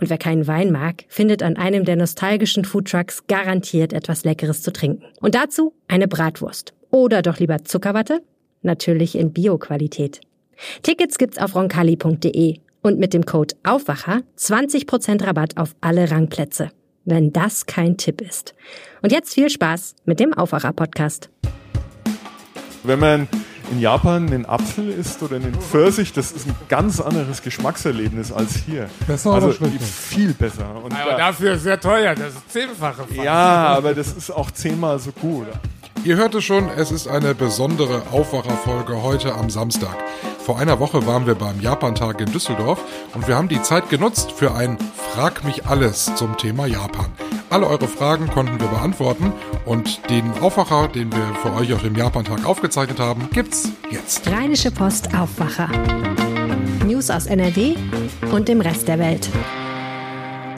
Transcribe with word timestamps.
und 0.00 0.10
wer 0.10 0.18
keinen 0.18 0.46
Wein 0.46 0.70
mag, 0.70 1.04
findet 1.08 1.42
an 1.42 1.56
einem 1.56 1.84
der 1.84 1.96
nostalgischen 1.96 2.64
Foodtrucks 2.64 3.26
garantiert 3.26 3.92
etwas 3.92 4.24
Leckeres 4.24 4.62
zu 4.62 4.72
trinken. 4.72 5.04
Und 5.20 5.34
dazu 5.34 5.74
eine 5.88 6.06
Bratwurst. 6.06 6.72
Oder 6.90 7.20
doch 7.22 7.38
lieber 7.38 7.64
Zuckerwatte? 7.64 8.22
Natürlich 8.62 9.16
in 9.16 9.32
Bio-Qualität. 9.32 10.20
Tickets 10.82 11.18
gibt's 11.18 11.38
auf 11.38 11.54
roncalli.de 11.54 12.58
und 12.82 12.98
mit 12.98 13.12
dem 13.12 13.24
Code 13.24 13.54
Aufwacher 13.64 14.22
20% 14.38 15.26
Rabatt 15.26 15.56
auf 15.56 15.74
alle 15.80 16.10
Rangplätze. 16.10 16.70
Wenn 17.04 17.32
das 17.32 17.66
kein 17.66 17.96
Tipp 17.96 18.20
ist. 18.20 18.54
Und 19.02 19.12
jetzt 19.12 19.34
viel 19.34 19.50
Spaß 19.50 19.96
mit 20.04 20.20
dem 20.20 20.32
Aufwacher-Podcast. 20.32 21.30
Wenn 22.84 23.00
man 23.00 23.28
in 23.70 23.80
Japan 23.80 24.26
einen 24.26 24.46
Apfel 24.46 24.88
isst 24.88 25.22
oder 25.22 25.36
einen 25.36 25.54
Pfirsich, 25.60 26.12
das 26.12 26.32
ist 26.32 26.46
ein 26.46 26.54
ganz 26.68 27.00
anderes 27.00 27.42
Geschmackserlebnis 27.42 28.32
als 28.32 28.56
hier. 28.66 28.88
Besser 29.06 29.32
also 29.32 29.48
oder 29.48 29.56
viel 29.80 30.32
besser. 30.34 30.66
Und 30.82 30.92
Aber 30.94 31.10
da- 31.12 31.16
dafür 31.18 31.58
sehr 31.58 31.78
teuer, 31.80 32.14
das 32.14 32.34
ist 32.34 32.50
zehnfache. 32.52 33.02
fast. 33.04 33.12
ja, 33.12 33.34
aber 33.68 33.94
das 33.94 34.08
ist 34.12 34.30
auch 34.30 34.50
zehnmal 34.50 34.98
so 34.98 35.12
gut. 35.12 35.46
Ihr 36.04 36.16
hört 36.16 36.34
es 36.36 36.44
schon, 36.44 36.68
es 36.76 36.90
ist 36.92 37.08
eine 37.08 37.34
besondere 37.34 38.02
Aufwacherfolge 38.12 39.02
heute 39.02 39.34
am 39.34 39.50
Samstag. 39.50 39.96
Vor 40.44 40.58
einer 40.58 40.78
Woche 40.78 41.06
waren 41.06 41.26
wir 41.26 41.34
beim 41.34 41.60
Japantag 41.60 42.20
in 42.20 42.30
Düsseldorf 42.32 42.80
und 43.14 43.26
wir 43.28 43.36
haben 43.36 43.48
die 43.48 43.60
Zeit 43.62 43.90
genutzt 43.90 44.32
für 44.32 44.54
ein 44.54 44.78
Frag 45.12 45.44
mich 45.44 45.66
alles 45.66 46.10
zum 46.14 46.36
Thema 46.36 46.66
Japan. 46.66 47.06
Alle 47.50 47.66
eure 47.66 47.88
Fragen 47.88 48.28
konnten 48.28 48.60
wir 48.60 48.68
beantworten 48.68 49.32
und 49.64 50.10
den 50.10 50.30
Aufwacher, 50.42 50.88
den 50.88 51.10
wir 51.10 51.34
für 51.42 51.54
euch 51.54 51.72
auf 51.72 51.82
dem 51.82 51.94
Japantag 51.94 52.44
aufgezeichnet 52.44 53.00
haben, 53.00 53.30
gibt's 53.32 53.70
jetzt. 53.90 54.30
Rheinische 54.30 54.70
Post 54.70 55.14
Aufwacher. 55.14 55.70
News 56.86 57.08
aus 57.08 57.24
NRW 57.24 57.74
und 58.32 58.48
dem 58.48 58.60
Rest 58.60 58.86
der 58.86 58.98
Welt. 58.98 59.30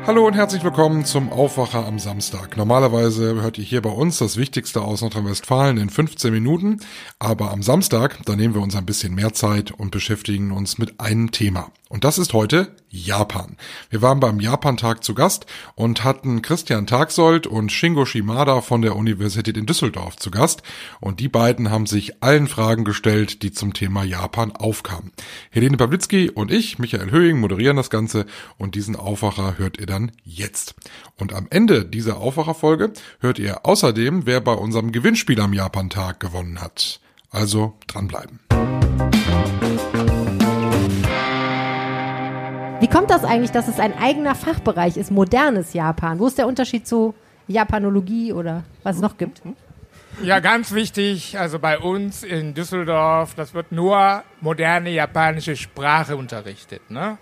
Hallo 0.04 0.26
und 0.26 0.34
herzlich 0.34 0.64
willkommen 0.64 1.04
zum 1.04 1.30
Aufwacher 1.30 1.86
am 1.86 2.00
Samstag. 2.00 2.56
Normalerweise 2.56 3.40
hört 3.40 3.58
ihr 3.58 3.64
hier 3.64 3.82
bei 3.82 3.90
uns 3.90 4.18
das 4.18 4.36
Wichtigste 4.36 4.80
aus 4.80 5.02
Nordrhein-Westfalen 5.02 5.76
in 5.76 5.90
15 5.90 6.32
Minuten, 6.32 6.80
aber 7.20 7.52
am 7.52 7.62
Samstag, 7.62 8.18
da 8.24 8.34
nehmen 8.34 8.54
wir 8.54 8.62
uns 8.62 8.74
ein 8.74 8.86
bisschen 8.86 9.14
mehr 9.14 9.32
Zeit 9.32 9.70
und 9.70 9.92
beschäftigen 9.92 10.50
uns 10.50 10.78
mit 10.78 10.98
einem 10.98 11.30
Thema. 11.30 11.70
Und 11.90 12.04
das 12.04 12.18
ist 12.18 12.34
heute 12.34 12.76
Japan. 12.88 13.56
Wir 13.90 14.00
waren 14.00 14.20
beim 14.20 14.38
Japantag 14.38 15.02
zu 15.02 15.12
Gast 15.12 15.46
und 15.74 16.04
hatten 16.04 16.40
Christian 16.40 16.86
Tagsold 16.86 17.48
und 17.48 17.72
Shingo 17.72 18.06
Shimada 18.06 18.60
von 18.60 18.80
der 18.80 18.94
Universität 18.94 19.56
in 19.56 19.66
Düsseldorf 19.66 20.14
zu 20.14 20.30
Gast. 20.30 20.62
Und 21.00 21.18
die 21.18 21.28
beiden 21.28 21.68
haben 21.68 21.86
sich 21.86 22.22
allen 22.22 22.46
Fragen 22.46 22.84
gestellt, 22.84 23.42
die 23.42 23.50
zum 23.50 23.74
Thema 23.74 24.04
Japan 24.04 24.52
aufkamen. 24.52 25.10
Helene 25.50 25.76
Pawlitzki 25.76 26.30
und 26.30 26.52
ich, 26.52 26.78
Michael 26.78 27.10
Höhing, 27.10 27.40
moderieren 27.40 27.76
das 27.76 27.90
Ganze 27.90 28.24
und 28.56 28.76
diesen 28.76 28.94
Aufwacher 28.94 29.58
hört 29.58 29.80
ihr 29.80 29.86
dann 29.86 30.12
jetzt. 30.22 30.76
Und 31.18 31.32
am 31.32 31.48
Ende 31.50 31.84
dieser 31.84 32.18
Aufwacherfolge 32.18 32.92
hört 33.18 33.40
ihr 33.40 33.66
außerdem, 33.66 34.26
wer 34.26 34.40
bei 34.40 34.54
unserem 34.54 34.92
Gewinnspiel 34.92 35.40
am 35.40 35.52
Japantag 35.52 36.20
gewonnen 36.20 36.60
hat. 36.60 37.00
Also 37.32 37.74
dranbleiben. 37.88 38.38
Wie 42.80 42.88
kommt 42.88 43.10
das 43.10 43.24
eigentlich, 43.24 43.50
dass 43.50 43.68
es 43.68 43.78
ein 43.78 43.92
eigener 43.98 44.34
Fachbereich 44.34 44.96
ist, 44.96 45.10
modernes 45.10 45.74
Japan? 45.74 46.18
Wo 46.18 46.26
ist 46.26 46.38
der 46.38 46.46
Unterschied 46.46 46.88
zu 46.88 47.14
Japanologie 47.46 48.32
oder 48.32 48.64
was 48.82 48.96
es 48.96 49.02
noch 49.02 49.18
gibt? 49.18 49.42
Ja, 50.22 50.40
ganz 50.40 50.72
wichtig, 50.72 51.38
also 51.38 51.58
bei 51.58 51.78
uns 51.78 52.22
in 52.22 52.54
Düsseldorf, 52.54 53.34
das 53.34 53.52
wird 53.52 53.70
nur 53.70 54.22
moderne 54.40 54.88
japanische 54.90 55.56
Sprache 55.56 56.16
unterrichtet. 56.16 56.90
Ne? 56.90 57.18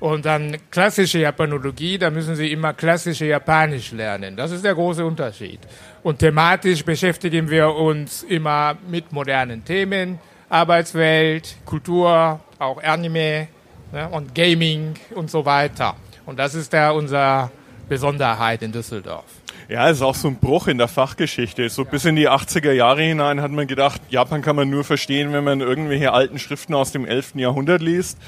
Und 0.00 0.26
dann 0.26 0.58
klassische 0.70 1.18
Japanologie, 1.18 1.96
da 1.96 2.10
müssen 2.10 2.36
Sie 2.36 2.52
immer 2.52 2.74
klassische 2.74 3.24
Japanisch 3.24 3.92
lernen. 3.92 4.36
Das 4.36 4.50
ist 4.50 4.66
der 4.66 4.74
große 4.74 5.04
Unterschied. 5.04 5.60
Und 6.02 6.18
thematisch 6.18 6.84
beschäftigen 6.84 7.48
wir 7.48 7.74
uns 7.74 8.22
immer 8.22 8.76
mit 8.86 9.12
modernen 9.12 9.64
Themen, 9.64 10.18
Arbeitswelt, 10.50 11.56
Kultur, 11.64 12.40
auch 12.58 12.82
Anime 12.82 13.48
ne? 13.92 14.08
und 14.08 14.34
Gaming 14.34 14.94
und 15.14 15.30
so 15.30 15.44
weiter. 15.44 15.96
Und 16.26 16.38
das 16.38 16.54
ist 16.54 16.72
da 16.72 16.90
unsere 16.90 17.50
Besonderheit 17.88 18.62
in 18.62 18.72
Düsseldorf. 18.72 19.39
Ja, 19.70 19.88
es 19.88 19.98
ist 19.98 20.02
auch 20.02 20.16
so 20.16 20.26
ein 20.26 20.34
Bruch 20.34 20.66
in 20.66 20.78
der 20.78 20.88
Fachgeschichte. 20.88 21.68
So 21.68 21.84
bis 21.84 22.04
in 22.04 22.16
die 22.16 22.28
80er 22.28 22.72
Jahre 22.72 23.02
hinein 23.02 23.40
hat 23.40 23.52
man 23.52 23.68
gedacht, 23.68 24.00
Japan 24.08 24.42
kann 24.42 24.56
man 24.56 24.68
nur 24.68 24.82
verstehen, 24.82 25.32
wenn 25.32 25.44
man 25.44 25.60
irgendwelche 25.60 26.12
alten 26.12 26.40
Schriften 26.40 26.74
aus 26.74 26.90
dem 26.90 27.06
11. 27.06 27.36
Jahrhundert 27.36 27.80
liest. 27.80 28.18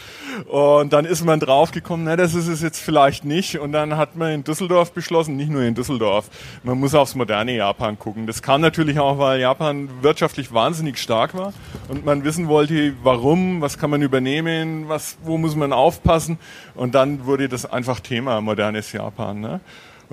Und 0.46 0.92
dann 0.92 1.04
ist 1.04 1.24
man 1.24 1.40
draufgekommen, 1.40 2.06
na, 2.06 2.14
das 2.14 2.34
ist 2.34 2.46
es 2.46 2.62
jetzt 2.62 2.78
vielleicht 2.78 3.24
nicht. 3.24 3.58
Und 3.58 3.72
dann 3.72 3.96
hat 3.96 4.14
man 4.14 4.30
in 4.30 4.44
Düsseldorf 4.44 4.92
beschlossen, 4.92 5.34
nicht 5.34 5.50
nur 5.50 5.62
in 5.62 5.74
Düsseldorf, 5.74 6.30
man 6.62 6.78
muss 6.78 6.94
aufs 6.94 7.16
moderne 7.16 7.56
Japan 7.56 7.98
gucken. 7.98 8.28
Das 8.28 8.40
kam 8.40 8.60
natürlich 8.60 9.00
auch, 9.00 9.18
weil 9.18 9.40
Japan 9.40 9.88
wirtschaftlich 10.00 10.54
wahnsinnig 10.54 10.98
stark 10.98 11.36
war 11.36 11.52
und 11.88 12.04
man 12.04 12.22
wissen 12.22 12.46
wollte, 12.46 12.94
warum, 13.02 13.60
was 13.60 13.78
kann 13.78 13.90
man 13.90 14.00
übernehmen, 14.00 14.88
was, 14.88 15.18
wo 15.24 15.38
muss 15.38 15.56
man 15.56 15.72
aufpassen. 15.72 16.38
Und 16.76 16.94
dann 16.94 17.26
wurde 17.26 17.48
das 17.48 17.66
einfach 17.66 17.98
Thema, 17.98 18.40
modernes 18.40 18.92
Japan. 18.92 19.40
Ne? 19.40 19.60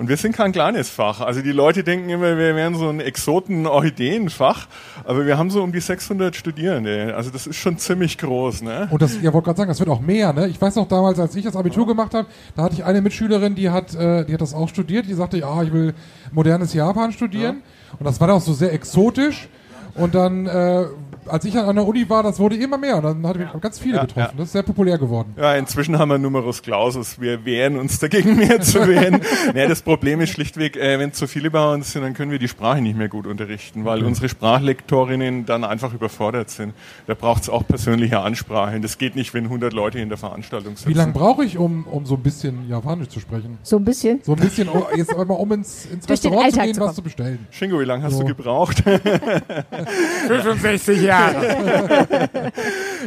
Und 0.00 0.08
wir 0.08 0.16
sind 0.16 0.34
kein 0.34 0.52
kleines 0.52 0.88
Fach. 0.88 1.20
Also 1.20 1.42
die 1.42 1.52
Leute 1.52 1.84
denken 1.84 2.08
immer, 2.08 2.38
wir 2.38 2.56
wären 2.56 2.74
so 2.74 2.88
ein 2.88 3.00
Exoten-Orchideenfach, 3.00 4.66
aber 5.04 5.26
wir 5.26 5.36
haben 5.36 5.50
so 5.50 5.62
um 5.62 5.72
die 5.72 5.80
600 5.80 6.34
Studierende. 6.34 7.14
Also 7.14 7.28
das 7.28 7.46
ist 7.46 7.56
schon 7.56 7.76
ziemlich 7.76 8.16
groß. 8.16 8.62
Ne? 8.62 8.88
Und 8.90 9.02
das, 9.02 9.20
ja, 9.20 9.30
wollte 9.34 9.44
gerade 9.44 9.58
sagen, 9.58 9.68
das 9.68 9.78
wird 9.78 9.90
auch 9.90 10.00
mehr, 10.00 10.32
ne? 10.32 10.48
Ich 10.48 10.58
weiß 10.58 10.76
noch 10.76 10.88
damals, 10.88 11.18
als 11.18 11.36
ich 11.36 11.44
das 11.44 11.54
Abitur 11.54 11.86
gemacht 11.86 12.14
habe, 12.14 12.28
da 12.56 12.62
hatte 12.62 12.76
ich 12.76 12.84
eine 12.86 13.02
Mitschülerin, 13.02 13.54
die 13.54 13.68
hat, 13.68 13.94
äh, 13.94 14.24
die 14.24 14.32
hat 14.32 14.40
das 14.40 14.54
auch 14.54 14.70
studiert, 14.70 15.06
die 15.06 15.12
sagte, 15.12 15.36
ja, 15.36 15.62
ich 15.62 15.70
will 15.70 15.92
modernes 16.32 16.72
Japan 16.72 17.12
studieren. 17.12 17.60
Und 17.98 18.06
das 18.06 18.22
war 18.22 18.28
dann 18.28 18.38
auch 18.38 18.40
so 18.40 18.54
sehr 18.54 18.72
exotisch. 18.72 19.50
Und 19.96 20.14
dann, 20.14 20.46
äh, 20.46 20.86
als 21.30 21.44
ich 21.44 21.56
an 21.56 21.76
der 21.76 21.86
Uni 21.86 22.08
war, 22.08 22.22
das 22.22 22.38
wurde 22.38 22.56
immer 22.56 22.78
mehr. 22.78 22.96
Und 22.96 23.04
dann 23.04 23.26
hatte 23.26 23.48
ich 23.54 23.60
ganz 23.60 23.78
viele 23.78 23.96
Ja, 23.96 24.02
getroffen. 24.02 24.20
ja. 24.32 24.36
Das 24.36 24.46
ist 24.46 24.52
sehr 24.52 24.62
populär 24.62 24.98
geworden. 24.98 25.34
Ja, 25.36 25.54
inzwischen 25.54 25.98
haben 25.98 26.08
wir 26.10 26.18
Numerus 26.18 26.62
Clausus. 26.62 27.20
Wir 27.20 27.44
wehren 27.44 27.76
uns 27.78 27.98
dagegen, 27.98 28.36
mehr 28.36 28.60
zu 28.60 28.80
wehren. 28.88 29.20
naja, 29.54 29.68
das 29.68 29.82
Problem 29.82 30.20
ist 30.20 30.30
schlichtweg, 30.30 30.76
äh, 30.76 30.98
wenn 30.98 31.12
zu 31.12 31.26
viele 31.26 31.50
bei 31.50 31.72
uns 31.72 31.92
sind, 31.92 32.02
dann 32.02 32.14
können 32.14 32.30
wir 32.30 32.38
die 32.38 32.48
Sprache 32.48 32.80
nicht 32.80 32.96
mehr 32.96 33.08
gut 33.08 33.26
unterrichten, 33.26 33.84
weil 33.84 34.04
unsere 34.04 34.28
Sprachlektorinnen 34.28 35.46
dann 35.46 35.64
einfach 35.64 35.92
überfordert 35.94 36.50
sind. 36.50 36.74
Da 37.06 37.14
braucht 37.14 37.42
es 37.42 37.48
auch 37.48 37.66
persönliche 37.66 38.20
Ansprache. 38.20 38.78
Das 38.80 38.98
geht 38.98 39.16
nicht, 39.16 39.34
wenn 39.34 39.44
100 39.44 39.72
Leute 39.72 39.98
in 39.98 40.08
der 40.08 40.18
Veranstaltung 40.18 40.76
sitzen. 40.76 40.88
Wie 40.90 40.94
lange 40.94 41.12
brauche 41.12 41.44
ich, 41.44 41.58
um, 41.58 41.84
um 41.86 42.06
so 42.06 42.14
ein 42.14 42.22
bisschen 42.22 42.68
Japanisch 42.68 43.08
zu 43.08 43.20
sprechen? 43.20 43.58
So 43.62 43.76
ein 43.76 43.84
bisschen. 43.84 44.20
So 44.22 44.32
ein 44.32 44.38
bisschen, 44.40 44.68
oh, 44.68 44.86
jetzt 44.96 45.10
einmal 45.16 45.38
um 45.38 45.52
ins, 45.52 45.86
ins 45.86 46.06
Durch 46.06 46.18
Restaurant 46.24 46.40
zu 46.40 46.44
Alltag 46.60 46.64
gehen, 46.64 46.74
zu 46.74 46.80
was 46.80 46.94
zu 46.94 47.02
bestellen. 47.02 47.46
Shingo, 47.50 47.78
wie 47.80 47.84
lange 47.84 48.02
hast 48.04 48.14
So. 48.14 48.20
du 48.20 48.26
gebraucht? 48.26 48.82
65 50.28 51.02
Jahre. 51.02 51.19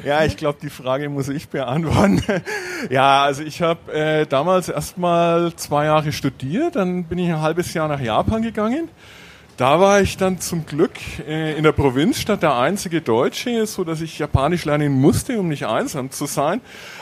Ja, 0.04 0.26
ich 0.26 0.36
glaube, 0.36 0.58
die 0.62 0.70
Frage 0.70 1.10
muss 1.10 1.30
ich 1.30 1.48
beantworten. 1.50 2.22
ja, 2.90 3.24
also 3.24 3.44
ich 3.44 3.62
habe 3.62 3.94
äh, 3.94 4.26
damals 4.26 4.70
erstmal 4.70 5.54
zwei 5.56 5.86
Jahre 5.86 6.12
studiert, 6.12 6.76
dann 6.76 7.06
bin 7.06 7.20
ich 7.20 7.30
ein 7.30 7.42
halbes 7.42 7.74
Jahr 7.74 7.88
nach 7.88 8.02
Japan 8.02 8.42
gegangen. 8.42 8.90
Da 9.56 9.80
war 9.80 10.02
ich 10.02 10.18
dann 10.18 10.40
zum 10.40 10.66
Glück 10.66 10.94
äh, 11.28 11.56
in 11.56 11.64
der 11.64 11.74
Provinzstadt 11.74 12.42
der 12.42 12.56
einzige 12.58 13.02
Deutsche, 13.02 13.68
so 13.68 13.84
dass 13.84 14.02
ich 14.02 14.18
Japanisch 14.18 14.66
lernen 14.66 14.94
musste, 14.94 15.40
um 15.40 15.48
nicht 15.48 15.68
einsam 15.68 16.10
zu 16.10 16.26
sein. 16.26 16.60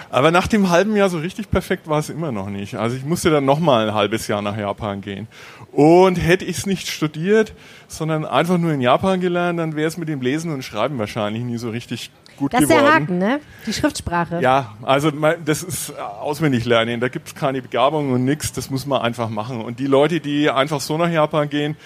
Aber 0.09 0.31
nach 0.31 0.47
dem 0.47 0.69
halben 0.69 0.97
Jahr 0.97 1.09
so 1.09 1.19
richtig 1.19 1.49
perfekt 1.49 1.87
war 1.87 1.99
es 1.99 2.09
immer 2.09 2.33
noch 2.33 2.49
nicht. 2.49 2.75
Also 2.75 2.97
ich 2.97 3.05
musste 3.05 3.29
dann 3.29 3.45
nochmal 3.45 3.87
ein 3.87 3.93
halbes 3.95 4.27
Jahr 4.27 4.41
nach 4.41 4.57
Japan 4.57 4.99
gehen. 4.99 5.29
Und 5.71 6.15
hätte 6.17 6.43
ich 6.43 6.57
es 6.57 6.65
nicht 6.65 6.89
studiert, 6.89 7.53
sondern 7.87 8.25
einfach 8.25 8.57
nur 8.57 8.73
in 8.73 8.81
Japan 8.81 9.21
gelernt, 9.21 9.57
dann 9.57 9.77
wäre 9.77 9.87
es 9.87 9.95
mit 9.97 10.09
dem 10.09 10.19
Lesen 10.19 10.51
und 10.51 10.63
Schreiben 10.63 10.99
wahrscheinlich 10.99 11.43
nie 11.43 11.57
so 11.57 11.69
richtig 11.69 12.11
gut 12.35 12.53
Das 12.53 12.63
ist 12.63 12.67
geworden. 12.67 12.85
der 12.85 12.93
Haken, 12.93 13.17
ne? 13.17 13.39
Die 13.65 13.71
Schriftsprache. 13.71 14.41
Ja, 14.41 14.75
also 14.81 15.09
das 15.45 15.63
ist 15.63 15.91
äh, 15.91 15.93
auswendig 16.01 16.65
lernen. 16.65 16.99
Da 16.99 17.07
gibt 17.07 17.29
es 17.29 17.35
keine 17.35 17.61
Begabung 17.61 18.11
und 18.11 18.25
nix. 18.25 18.51
Das 18.51 18.69
muss 18.69 18.85
man 18.85 19.01
einfach 19.01 19.29
machen. 19.29 19.61
Und 19.61 19.79
die 19.79 19.87
Leute, 19.87 20.19
die 20.19 20.49
einfach 20.49 20.81
so 20.81 20.97
nach 20.97 21.09
Japan 21.09 21.49
gehen, 21.49 21.77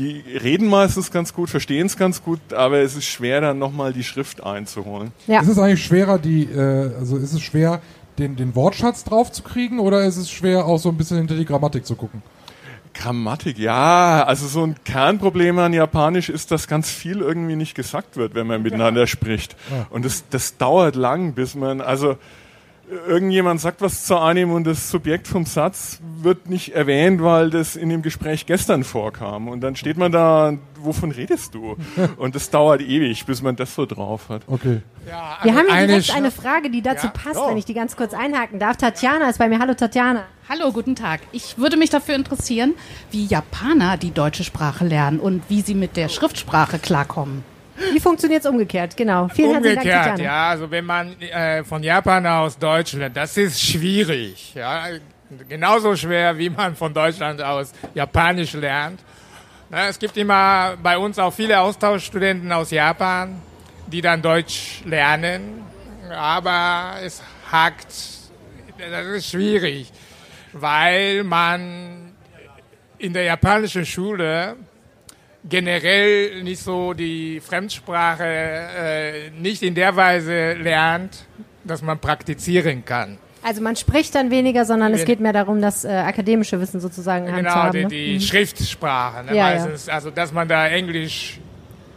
die 0.00 0.24
reden 0.38 0.66
meistens 0.66 1.10
ganz 1.10 1.34
gut, 1.34 1.50
verstehen 1.50 1.86
es 1.86 1.96
ganz 1.96 2.22
gut, 2.22 2.40
aber 2.54 2.78
es 2.78 2.96
ist 2.96 3.04
schwer, 3.04 3.42
dann 3.42 3.58
nochmal 3.58 3.92
die 3.92 4.02
Schrift 4.02 4.42
einzuholen. 4.42 5.12
Ja. 5.26 5.42
Ist 5.42 5.48
es 5.48 5.58
eigentlich 5.58 5.84
schwerer, 5.84 6.18
die, 6.18 6.44
äh, 6.44 6.94
also 6.98 7.18
ist 7.18 7.34
es 7.34 7.42
schwer, 7.42 7.82
den, 8.18 8.34
den 8.36 8.54
Wortschatz 8.54 9.04
drauf 9.04 9.30
zu 9.30 9.42
kriegen 9.42 9.78
oder 9.78 10.04
ist 10.04 10.16
es 10.16 10.30
schwer, 10.30 10.64
auch 10.64 10.78
so 10.78 10.88
ein 10.88 10.96
bisschen 10.96 11.18
hinter 11.18 11.36
die 11.36 11.44
Grammatik 11.44 11.84
zu 11.84 11.96
gucken? 11.96 12.22
Grammatik, 12.94 13.58
ja. 13.58 14.24
Also 14.24 14.46
so 14.46 14.64
ein 14.64 14.74
Kernproblem 14.84 15.58
an 15.58 15.72
Japanisch 15.74 16.28
ist, 16.28 16.50
dass 16.50 16.66
ganz 16.66 16.90
viel 16.90 17.20
irgendwie 17.20 17.56
nicht 17.56 17.74
gesagt 17.74 18.16
wird, 18.16 18.34
wenn 18.34 18.46
man 18.46 18.62
miteinander 18.62 19.06
spricht. 19.06 19.54
Und 19.90 20.04
das, 20.04 20.24
das 20.30 20.56
dauert 20.56 20.96
lang, 20.96 21.34
bis 21.34 21.54
man, 21.54 21.80
also 21.80 22.16
irgendjemand 23.08 23.60
sagt 23.60 23.80
was 23.82 24.04
zu 24.04 24.18
einem 24.18 24.52
und 24.52 24.64
das 24.66 24.90
Subjekt 24.90 25.28
vom 25.28 25.44
Satz 25.46 26.00
wird 26.22 26.48
nicht 26.50 26.74
erwähnt, 26.74 27.22
weil 27.22 27.50
das 27.50 27.76
in 27.76 27.88
dem 27.88 28.02
Gespräch 28.02 28.46
gestern 28.46 28.84
vorkam. 28.84 29.48
Und 29.48 29.60
dann 29.60 29.76
steht 29.76 29.96
man 29.96 30.10
da, 30.12 30.54
wovon 30.80 31.10
redest 31.12 31.54
du? 31.54 31.76
Und 32.16 32.34
das 32.34 32.50
dauert 32.50 32.80
ewig, 32.80 33.24
bis 33.26 33.42
man 33.42 33.56
das 33.56 33.74
so 33.74 33.86
drauf 33.86 34.28
hat. 34.28 34.42
Okay. 34.46 34.82
Ja, 35.08 35.38
Wir 35.42 35.52
also 35.52 35.58
haben 35.58 35.66
hier 35.68 35.74
eine 35.76 35.86
direkt 35.88 36.06
Sch- 36.06 36.14
eine 36.14 36.30
Frage, 36.30 36.70
die 36.70 36.82
dazu 36.82 37.06
Ja. 37.06 37.12
passt, 37.12 37.38
Oh. 37.40 37.48
wenn 37.50 37.56
ich 37.56 37.64
die 37.64 37.74
ganz 37.74 37.96
kurz 37.96 38.12
einhaken 38.12 38.58
darf. 38.58 38.76
Tatjana 38.76 39.28
ist 39.30 39.38
bei 39.38 39.48
mir. 39.48 39.58
Hallo 39.60 39.74
Tatjana. 39.74 40.24
Hallo, 40.48 40.72
guten 40.72 40.96
Tag. 40.96 41.20
Ich 41.32 41.58
würde 41.58 41.76
mich 41.76 41.90
dafür 41.90 42.16
interessieren, 42.16 42.74
wie 43.12 43.24
Japaner 43.26 43.96
die 43.96 44.10
deutsche 44.10 44.42
Sprache 44.42 44.84
lernen 44.84 45.20
und 45.20 45.42
wie 45.48 45.60
sie 45.60 45.74
mit 45.76 45.96
der 45.96 46.08
Schriftsprache 46.08 46.78
klarkommen. 46.80 47.44
Wie 47.92 48.00
funktioniert 48.00 48.44
es 48.44 48.50
umgekehrt? 48.50 48.96
Genau. 48.96 49.28
Vielen 49.28 49.56
Umgekehrt, 49.56 50.18
ja, 50.18 50.50
also 50.50 50.70
wenn 50.70 50.84
man 50.84 51.20
äh, 51.20 51.64
von 51.64 51.82
Japan 51.82 52.26
aus 52.26 52.58
Deutschland, 52.58 53.16
das 53.16 53.36
ist 53.36 53.60
schwierig, 53.60 54.54
ja, 54.54 54.84
genauso 55.48 55.96
schwer, 55.96 56.36
wie 56.36 56.50
man 56.50 56.76
von 56.76 56.92
Deutschland 56.92 57.40
aus 57.42 57.72
Japanisch 57.94 58.52
lernt. 58.54 59.00
Na, 59.70 59.88
es 59.88 59.98
gibt 59.98 60.16
immer 60.16 60.76
bei 60.82 60.98
uns 60.98 61.18
auch 61.18 61.32
viele 61.32 61.60
Austauschstudenten 61.60 62.50
aus 62.52 62.70
Japan, 62.70 63.40
die 63.86 64.00
dann 64.00 64.20
Deutsch 64.20 64.82
lernen, 64.84 65.62
aber 66.10 66.96
es 67.02 67.22
hakt, 67.50 67.86
das 68.78 69.06
ist 69.06 69.30
schwierig, 69.30 69.92
weil 70.52 71.24
man 71.24 72.12
in 72.98 73.12
der 73.12 73.24
japanischen 73.24 73.86
Schule 73.86 74.56
generell 75.48 76.42
nicht 76.42 76.62
so 76.62 76.92
die 76.92 77.40
Fremdsprache 77.40 78.24
äh, 78.24 79.30
nicht 79.30 79.62
in 79.62 79.74
der 79.74 79.94
Weise 79.96 80.52
lernt, 80.54 81.24
dass 81.64 81.82
man 81.82 81.98
praktizieren 81.98 82.84
kann. 82.84 83.18
Also 83.42 83.62
man 83.62 83.74
spricht 83.74 84.14
dann 84.14 84.30
weniger, 84.30 84.66
sondern 84.66 84.92
es 84.92 85.06
geht 85.06 85.18
mehr 85.18 85.32
darum, 85.32 85.62
das 85.62 85.84
äh, 85.86 85.88
akademische 85.88 86.60
Wissen 86.60 86.78
sozusagen 86.78 87.24
Genau, 87.24 87.36
handzuhaben. 87.38 87.72
die, 87.72 87.82
ne? 87.84 87.88
die 88.08 88.14
Mhm. 88.16 88.20
Schriftsprache. 88.20 89.24
Ne? 89.24 89.34
Ja, 89.34 89.52
ja. 89.54 89.60
Meistens, 89.60 89.88
Also, 89.88 90.10
dass 90.10 90.30
man 90.30 90.46
da 90.46 90.66
Englisch, 90.68 91.40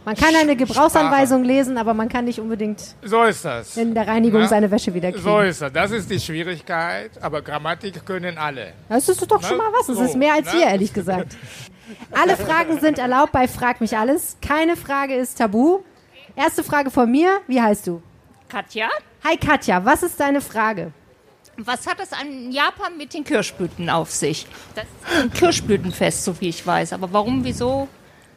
Man 0.06 0.16
kann 0.16 0.34
eine 0.36 0.56
Gebrauchsanweisung 0.56 1.44
lesen, 1.44 1.76
aber 1.76 1.92
man 1.92 2.08
kann 2.08 2.24
nicht 2.26 2.38
unbedingt 2.38 2.80
so 3.02 3.24
ist 3.24 3.44
das. 3.44 3.76
in 3.76 3.94
der 3.94 4.06
Reinigung 4.06 4.40
Ja. 4.42 4.48
seine 4.48 4.70
Wäsche 4.70 4.92
wieder 4.94 5.10
kriegen. 5.12 5.22
So 5.24 5.40
ist 5.40 5.60
das. 5.60 5.70
Das 5.72 5.90
ist 5.90 6.10
die 6.10 6.18
Schwierigkeit, 6.20 7.10
aber 7.20 7.42
Grammatik 7.42 8.04
können 8.06 8.38
alle. 8.38 8.72
Das 8.88 9.06
ist 9.08 9.20
doch 9.30 9.42
schon 9.42 9.56
Ne? 9.58 9.62
mal 9.64 9.70
was. 9.78 9.86
Das 9.86 9.96
So, 9.98 10.04
ist 10.04 10.16
mehr 10.16 10.32
als 10.34 10.46
ne? 10.46 10.52
hier, 10.60 10.66
ehrlich 10.68 10.92
gesagt. 10.94 11.36
Alle 12.12 12.36
Fragen 12.36 12.80
sind 12.80 12.98
erlaubt 12.98 13.32
bei 13.32 13.48
Frag 13.48 13.80
mich 13.80 13.96
alles. 13.96 14.36
Keine 14.40 14.76
Frage 14.76 15.14
ist 15.14 15.38
tabu. 15.38 15.80
Erste 16.36 16.64
Frage 16.64 16.90
von 16.90 17.10
mir. 17.10 17.40
Wie 17.46 17.60
heißt 17.60 17.86
du? 17.86 18.02
Katja, 18.48 18.88
Hi 19.24 19.36
Katja, 19.36 19.84
was 19.84 20.02
ist 20.02 20.20
deine 20.20 20.40
Frage? 20.40 20.92
was 21.56 21.86
hat 21.86 22.00
es 22.00 22.12
an 22.12 22.50
Japan 22.50 22.96
mit 22.96 23.14
den 23.14 23.24
Kirschblüten 23.24 23.88
auf 23.88 24.10
sich? 24.10 24.46
Das 24.74 24.84
ist 24.84 25.22
ein 25.22 25.32
Kirschblütenfest, 25.32 26.24
so 26.24 26.40
wie 26.40 26.48
ich 26.48 26.66
weiß. 26.66 26.92
Aber 26.92 27.12
warum, 27.12 27.44
wieso? 27.44 27.88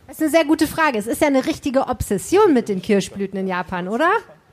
Das 0.08 0.18
ist 0.18 0.22
eine 0.22 0.32
sehr 0.32 0.46
gute 0.46 0.68
Frage. 0.68 0.98
Es 0.98 1.08
ist 1.08 1.22
ja 1.22 1.28
eine 1.28 1.46
richtige 1.46 1.88
Obsession 1.88 2.54
mit 2.54 2.70
den 2.70 2.82
Kirschblüten 2.82 3.40
in 3.40 3.48
Japan, 3.48 3.88
oder? 3.88 4.10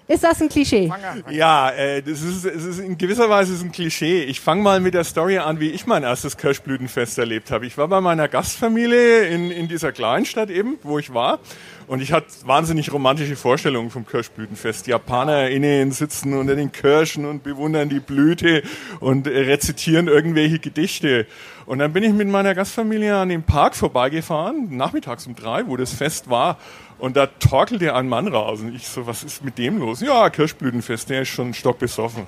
Ist 0.06 0.22
das 0.22 0.42
ein 0.42 0.50
Klischee? 0.50 0.92
Ja, 1.30 1.70
äh, 1.70 2.02
das 2.02 2.20
ist, 2.20 2.44
es 2.44 2.64
ist 2.64 2.78
in 2.78 2.98
gewisser 2.98 3.30
Weise 3.30 3.54
ist 3.54 3.62
ein 3.62 3.72
Klischee. 3.72 4.24
Ich 4.24 4.38
fange 4.38 4.62
mal 4.62 4.78
mit 4.78 4.92
der 4.92 5.04
Story 5.04 5.38
an, 5.38 5.60
wie 5.60 5.70
ich 5.70 5.86
mein 5.86 6.02
erstes 6.02 6.36
Kirschblütenfest 6.36 7.16
erlebt 7.16 7.50
habe. 7.50 7.64
Ich 7.64 7.78
war 7.78 7.88
bei 7.88 8.02
meiner 8.02 8.28
Gastfamilie 8.28 9.26
in, 9.28 9.50
in 9.50 9.66
dieser 9.66 9.92
Kleinstadt 9.92 10.50
eben, 10.50 10.78
wo 10.82 10.98
ich 10.98 11.14
war. 11.14 11.38
Und 11.86 12.02
ich 12.02 12.12
hatte 12.12 12.26
wahnsinnig 12.44 12.92
romantische 12.92 13.36
Vorstellungen 13.36 13.90
vom 13.90 14.06
Kirschblütenfest. 14.06 14.86
Die 14.86 14.90
JapanerInnen 14.90 15.90
sitzen 15.92 16.34
unter 16.34 16.54
den 16.54 16.70
Kirschen 16.70 17.24
und 17.24 17.42
bewundern 17.42 17.88
die 17.88 18.00
Blüte 18.00 18.62
und 19.00 19.26
rezitieren 19.26 20.08
irgendwelche 20.08 20.58
Gedichte. 20.58 21.26
Und 21.66 21.78
dann 21.78 21.92
bin 21.94 22.02
ich 22.02 22.12
mit 22.12 22.28
meiner 22.28 22.54
Gastfamilie 22.54 23.16
an 23.16 23.30
dem 23.30 23.42
Park 23.42 23.74
vorbeigefahren, 23.74 24.76
nachmittags 24.76 25.26
um 25.26 25.34
drei, 25.34 25.66
wo 25.66 25.76
das 25.76 25.92
Fest 25.92 26.28
war. 26.28 26.58
Und 27.04 27.18
da 27.18 27.26
torkelte 27.26 27.94
ein 27.94 28.08
Mann 28.08 28.28
raus. 28.28 28.62
Und 28.62 28.74
ich 28.74 28.88
so, 28.88 29.06
was 29.06 29.24
ist 29.24 29.44
mit 29.44 29.58
dem 29.58 29.76
los? 29.76 30.00
Ja, 30.00 30.30
Kirschblütenfest, 30.30 31.10
der 31.10 31.20
ist 31.20 31.28
schon 31.28 31.52
stockbesoffen. 31.52 32.26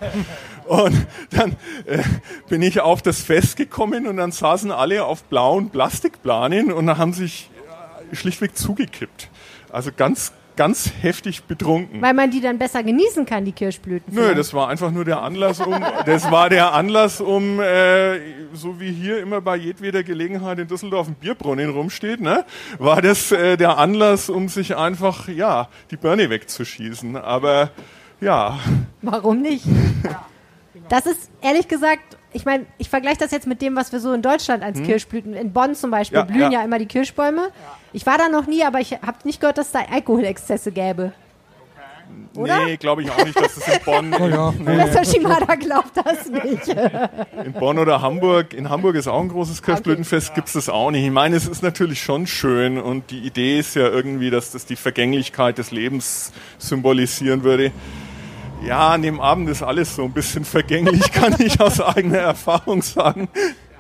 Und 0.67 1.06
dann 1.31 1.56
äh, 1.87 2.02
bin 2.50 2.61
ich 2.61 2.81
auf 2.81 3.00
das 3.00 3.23
Fest 3.23 3.56
gekommen 3.56 4.06
und 4.06 4.19
dann 4.19 4.32
saßen 4.32 4.70
alle 4.70 5.06
auf 5.06 5.25
blauen 5.25 5.70
Plastikplanen 5.70 6.70
und 6.73 6.99
haben 6.99 7.14
sich 7.14 7.49
schlichtweg 8.12 8.55
zugekippt. 8.55 9.31
Also 9.70 9.93
ganz, 9.96 10.34
ganz 10.56 10.90
heftig 11.00 11.44
betrunken. 11.44 12.00
Weil 12.02 12.14
man 12.14 12.30
die 12.30 12.40
dann 12.40 12.58
besser 12.58 12.82
genießen 12.82 13.26
kann, 13.26 13.44
die 13.44 13.52
Kirschblüten. 13.52 14.14
Nö, 14.14 14.34
das 14.34 14.52
war 14.54 14.68
einfach 14.68 14.90
nur 14.90 15.04
der 15.04 15.22
Anlass, 15.22 15.60
um, 15.60 15.74
das 16.04 16.30
war 16.30 16.48
der 16.48 16.72
Anlass, 16.72 17.20
um, 17.20 17.60
äh, 17.60 18.18
so 18.52 18.80
wie 18.80 18.90
hier 18.90 19.20
immer 19.20 19.40
bei 19.40 19.56
jedweder 19.56 20.02
Gelegenheit 20.02 20.58
in 20.58 20.66
Düsseldorf 20.66 21.08
ein 21.08 21.14
Bierbrunnen 21.14 21.70
rumsteht, 21.70 22.20
ne, 22.20 22.44
war 22.78 23.02
das 23.02 23.32
äh, 23.32 23.56
der 23.56 23.78
Anlass, 23.78 24.30
um 24.30 24.48
sich 24.48 24.76
einfach, 24.76 25.28
ja, 25.28 25.68
die 25.90 25.96
Birne 25.96 26.30
wegzuschießen. 26.30 27.16
Aber, 27.16 27.70
ja, 28.20 28.58
Warum 29.02 29.42
nicht? 29.42 29.64
Das 30.88 31.04
ist 31.06 31.30
ehrlich 31.40 31.66
gesagt, 31.66 32.16
ich 32.36 32.44
meine, 32.44 32.66
ich 32.76 32.90
vergleiche 32.90 33.16
das 33.18 33.30
jetzt 33.30 33.46
mit 33.46 33.62
dem, 33.62 33.76
was 33.76 33.92
wir 33.92 34.00
so 34.00 34.12
in 34.12 34.20
Deutschland 34.20 34.62
als 34.62 34.82
Kirschblüten, 34.82 35.32
in 35.32 35.52
Bonn 35.52 35.74
zum 35.74 35.90
Beispiel, 35.90 36.20
Hm? 36.20 36.28
Ja, 36.28 36.32
blühen 36.32 36.52
ja. 36.52 36.60
ja. 36.60 36.64
immer 36.64 36.78
die 36.78 36.86
Kirschbäume. 36.86 37.48
Ich 37.94 38.04
war 38.04 38.18
da 38.18 38.28
noch 38.28 38.46
nie, 38.46 38.62
aber 38.62 38.78
ich 38.80 38.92
habe 38.92 39.16
nicht 39.24 39.40
gehört, 39.40 39.56
dass 39.56 39.66
es 39.66 39.72
da 39.72 39.80
Alkoholexzesse 39.90 40.70
gäbe. 40.70 41.12
Oder? 42.36 42.66
nee, 42.66 42.76
glaube 42.76 43.02
ich 43.02 43.10
auch 43.10 43.24
nicht, 43.24 43.40
dass 43.40 43.54
das 43.54 43.66
in 43.66 43.82
Bonn, 43.84 44.14
Oh 44.20 44.28
ja. 44.28 44.52
Professor 44.52 45.04
Shimada 45.04 45.54
glaubt 45.54 45.92
das 45.94 46.28
nicht. 46.28 46.68
in 47.44 47.52
Bonn 47.54 47.78
oder 47.78 48.02
Hamburg, 48.02 48.52
in 48.52 48.68
Hamburg 48.68 48.96
ist 48.96 49.08
auch 49.08 49.20
ein 49.20 49.28
großes 49.28 49.62
Kirschblütenfest, 49.62 50.34
gibt's 50.34 50.52
das 50.52 50.68
auch 50.68 50.90
nicht. 50.90 51.04
Ich 51.04 51.10
meine, 51.10 51.36
es 51.36 51.48
ist 51.48 51.62
natürlich 51.62 52.02
schon 52.02 52.26
schön 52.26 52.78
und 52.78 53.10
die 53.10 53.20
Idee 53.20 53.58
ist 53.58 53.74
ja 53.74 53.88
irgendwie, 53.88 54.28
dass 54.30 54.52
das 54.52 54.66
die 54.66 54.76
Vergänglichkeit 54.76 55.56
des 55.56 55.70
Lebens 55.70 56.32
symbolisieren 56.58 57.42
würde. 57.42 57.72
Ja, 58.64 58.90
an 58.90 59.02
dem 59.02 59.20
Abend 59.20 59.48
ist 59.48 59.62
alles 59.62 59.94
so 59.94 60.04
ein 60.04 60.12
bisschen 60.12 60.44
vergänglich, 60.44 61.12
kann 61.12 61.34
ich 61.38 61.60
aus 61.60 61.80
eigener 61.80 62.18
Erfahrung 62.18 62.82
sagen. 62.82 63.28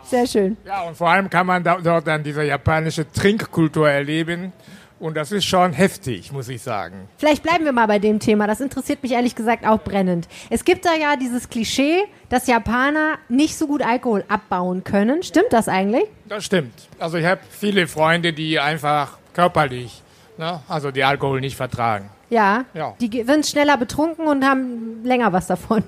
Sehr 0.04 0.26
schön. 0.26 0.56
Ja, 0.64 0.82
und 0.82 0.96
vor 0.96 1.08
allem 1.08 1.28
kann 1.28 1.46
man 1.46 1.64
da, 1.64 1.78
dort 1.78 2.06
dann 2.06 2.22
diese 2.22 2.44
japanische 2.44 3.10
Trinkkultur 3.10 3.90
erleben. 3.90 4.52
Und 4.98 5.14
das 5.14 5.30
ist 5.30 5.44
schon 5.44 5.74
heftig, 5.74 6.32
muss 6.32 6.48
ich 6.48 6.62
sagen. 6.62 7.08
Vielleicht 7.18 7.42
bleiben 7.42 7.66
wir 7.66 7.72
mal 7.72 7.86
bei 7.86 7.98
dem 7.98 8.18
Thema. 8.18 8.46
Das 8.46 8.60
interessiert 8.60 9.02
mich 9.02 9.12
ehrlich 9.12 9.34
gesagt 9.34 9.66
auch 9.66 9.82
brennend. 9.82 10.26
Es 10.48 10.64
gibt 10.64 10.86
da 10.86 10.94
ja 10.94 11.16
dieses 11.16 11.50
Klischee, 11.50 12.04
dass 12.30 12.46
Japaner 12.46 13.18
nicht 13.28 13.58
so 13.58 13.66
gut 13.66 13.82
Alkohol 13.82 14.24
abbauen 14.28 14.84
können. 14.84 15.22
Stimmt 15.22 15.52
das 15.52 15.68
eigentlich? 15.68 16.04
Das 16.28 16.44
stimmt. 16.44 16.72
Also 16.98 17.18
ich 17.18 17.26
habe 17.26 17.42
viele 17.50 17.88
Freunde, 17.88 18.32
die 18.32 18.58
einfach 18.58 19.18
körperlich, 19.34 20.02
ne, 20.38 20.60
also 20.66 20.90
die 20.90 21.04
Alkohol 21.04 21.40
nicht 21.42 21.56
vertragen. 21.56 22.08
Ja. 22.28 22.64
Ja. 22.74 22.94
Die 23.00 23.22
sind 23.24 23.46
schneller 23.46 23.76
betrunken 23.76 24.26
und 24.26 24.44
haben 24.44 25.04
länger 25.04 25.32
was 25.32 25.46
davon. 25.46 25.84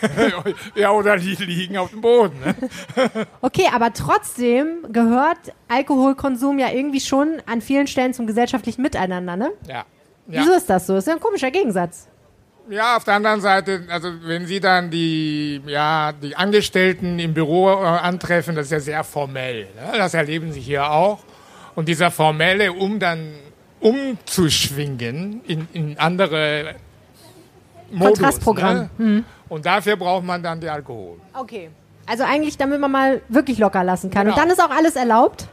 ja, 0.74 0.90
oder 0.90 1.16
die 1.16 1.34
liegen 1.36 1.78
auf 1.78 1.90
dem 1.90 2.00
Boden. 2.00 2.38
Ne? 2.44 2.54
Okay, 3.40 3.66
aber 3.74 3.92
trotzdem 3.92 4.86
gehört 4.92 5.38
Alkoholkonsum 5.68 6.58
ja 6.58 6.70
irgendwie 6.70 7.00
schon 7.00 7.42
an 7.46 7.60
vielen 7.60 7.86
Stellen 7.86 8.12
zum 8.12 8.26
gesellschaftlichen 8.26 8.82
Miteinander, 8.82 9.36
ne? 9.36 9.50
Ja. 9.66 9.84
Ja. 10.28 10.42
Wieso 10.42 10.52
ist 10.52 10.68
das 10.68 10.86
so? 10.86 10.94
Das 10.94 11.04
ist 11.04 11.08
ja 11.08 11.14
ein 11.14 11.20
komischer 11.20 11.50
Gegensatz. 11.50 12.06
ja, 12.68 12.96
auf 12.96 13.04
der 13.04 13.14
anderen 13.14 13.40
Seite, 13.40 13.82
also 13.88 14.08
wenn 14.22 14.46
Sie 14.46 14.60
dann 14.60 14.90
die, 14.90 15.60
ja, 15.66 16.12
die 16.12 16.36
Angestellten 16.36 17.18
im 17.18 17.34
Büro 17.34 17.68
äh, 17.70 17.72
antreffen, 17.84 18.54
das 18.54 18.66
ist 18.66 18.72
ja 18.72 18.80
sehr 18.80 19.04
formell. 19.04 19.62
Ne? 19.74 19.92
Das 19.96 20.14
erleben 20.14 20.52
Sie 20.52 20.60
hier 20.60 20.88
auch. 20.90 21.20
Und 21.74 21.88
dieser 21.88 22.10
formelle, 22.10 22.72
um 22.72 22.98
dann 23.00 23.32
umzuschwingen 23.80 25.40
in, 25.46 25.68
in 25.72 25.98
andere 25.98 26.76
Modus. 27.90 28.18
Kontrastprogramm. 28.18 28.90
Ne? 28.98 29.24
Und 29.48 29.66
dafür 29.66 29.96
braucht 29.96 30.24
man 30.24 30.42
dann 30.42 30.60
die 30.60 30.68
Alkohol. 30.68 31.18
Okay. 31.34 31.70
Also 32.06 32.24
eigentlich, 32.24 32.56
damit 32.56 32.80
man 32.80 32.90
mal 32.90 33.22
wirklich 33.28 33.58
locker 33.58 33.84
lassen 33.84 34.10
kann. 34.10 34.26
Genau. 34.26 34.36
Und 34.36 34.42
dann 34.42 34.50
ist 34.50 34.62
auch 34.62 34.70
alles 34.70 34.96
erlaubt. 34.96 35.48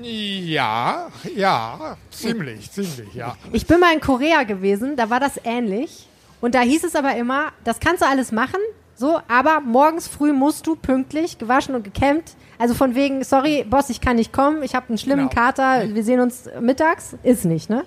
Ja, 0.00 1.08
ja, 1.36 1.96
ziemlich, 2.10 2.70
ziemlich, 2.70 3.14
ja. 3.14 3.36
Ich 3.52 3.64
bin 3.66 3.78
mal 3.78 3.94
in 3.94 4.00
Korea 4.00 4.42
gewesen, 4.42 4.96
da 4.96 5.08
war 5.08 5.20
das 5.20 5.40
ähnlich. 5.44 6.08
Und 6.40 6.56
da 6.56 6.60
hieß 6.60 6.82
es 6.82 6.96
aber 6.96 7.14
immer, 7.16 7.52
das 7.62 7.78
kannst 7.78 8.02
du 8.02 8.06
alles 8.06 8.32
machen, 8.32 8.58
so, 8.96 9.20
aber 9.28 9.60
morgens 9.60 10.08
früh 10.08 10.32
musst 10.32 10.66
du 10.66 10.74
pünktlich 10.74 11.38
gewaschen 11.38 11.74
und 11.76 11.84
gekämmt. 11.84 12.34
Also 12.58 12.74
von 12.74 12.94
wegen, 12.94 13.24
sorry, 13.24 13.64
Boss, 13.68 13.90
ich 13.90 14.00
kann 14.00 14.16
nicht 14.16 14.32
kommen, 14.32 14.62
ich 14.62 14.74
habe 14.74 14.88
einen 14.88 14.98
schlimmen 14.98 15.28
Genau. 15.28 15.40
Kater, 15.42 15.94
wir 15.94 16.04
sehen 16.04 16.20
uns 16.20 16.48
mittags. 16.60 17.16
Ist 17.22 17.44
nicht, 17.44 17.70
ne? 17.70 17.84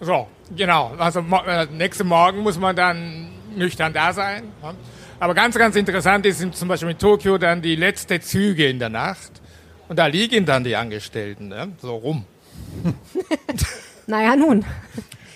So, 0.00 0.26
genau. 0.54 0.92
Also 0.98 1.22
mo 1.22 1.38
äh, 1.46 1.66
nächsten 1.66 2.06
Morgen 2.06 2.40
muss 2.40 2.58
man 2.58 2.76
dann 2.76 3.28
nüchtern 3.56 3.92
da 3.92 4.12
sein. 4.12 4.44
Ne? 4.62 4.74
Aber 5.20 5.34
ganz, 5.34 5.56
ganz 5.56 5.76
interessant 5.76 6.26
ist 6.26 6.44
zum 6.54 6.68
Beispiel 6.68 6.90
in 6.90 6.98
Tokio 6.98 7.38
dann 7.38 7.62
die 7.62 7.76
letzte 7.76 8.20
Züge 8.20 8.68
in 8.68 8.78
der 8.78 8.90
Nacht. 8.90 9.40
Und 9.88 9.98
da 9.98 10.06
liegen 10.06 10.44
dann 10.44 10.64
die 10.64 10.76
Angestellten 10.76 11.48
ne? 11.48 11.72
so 11.80 11.94
rum. 11.96 12.24
Naja, 14.06 14.36
nun. 14.36 14.64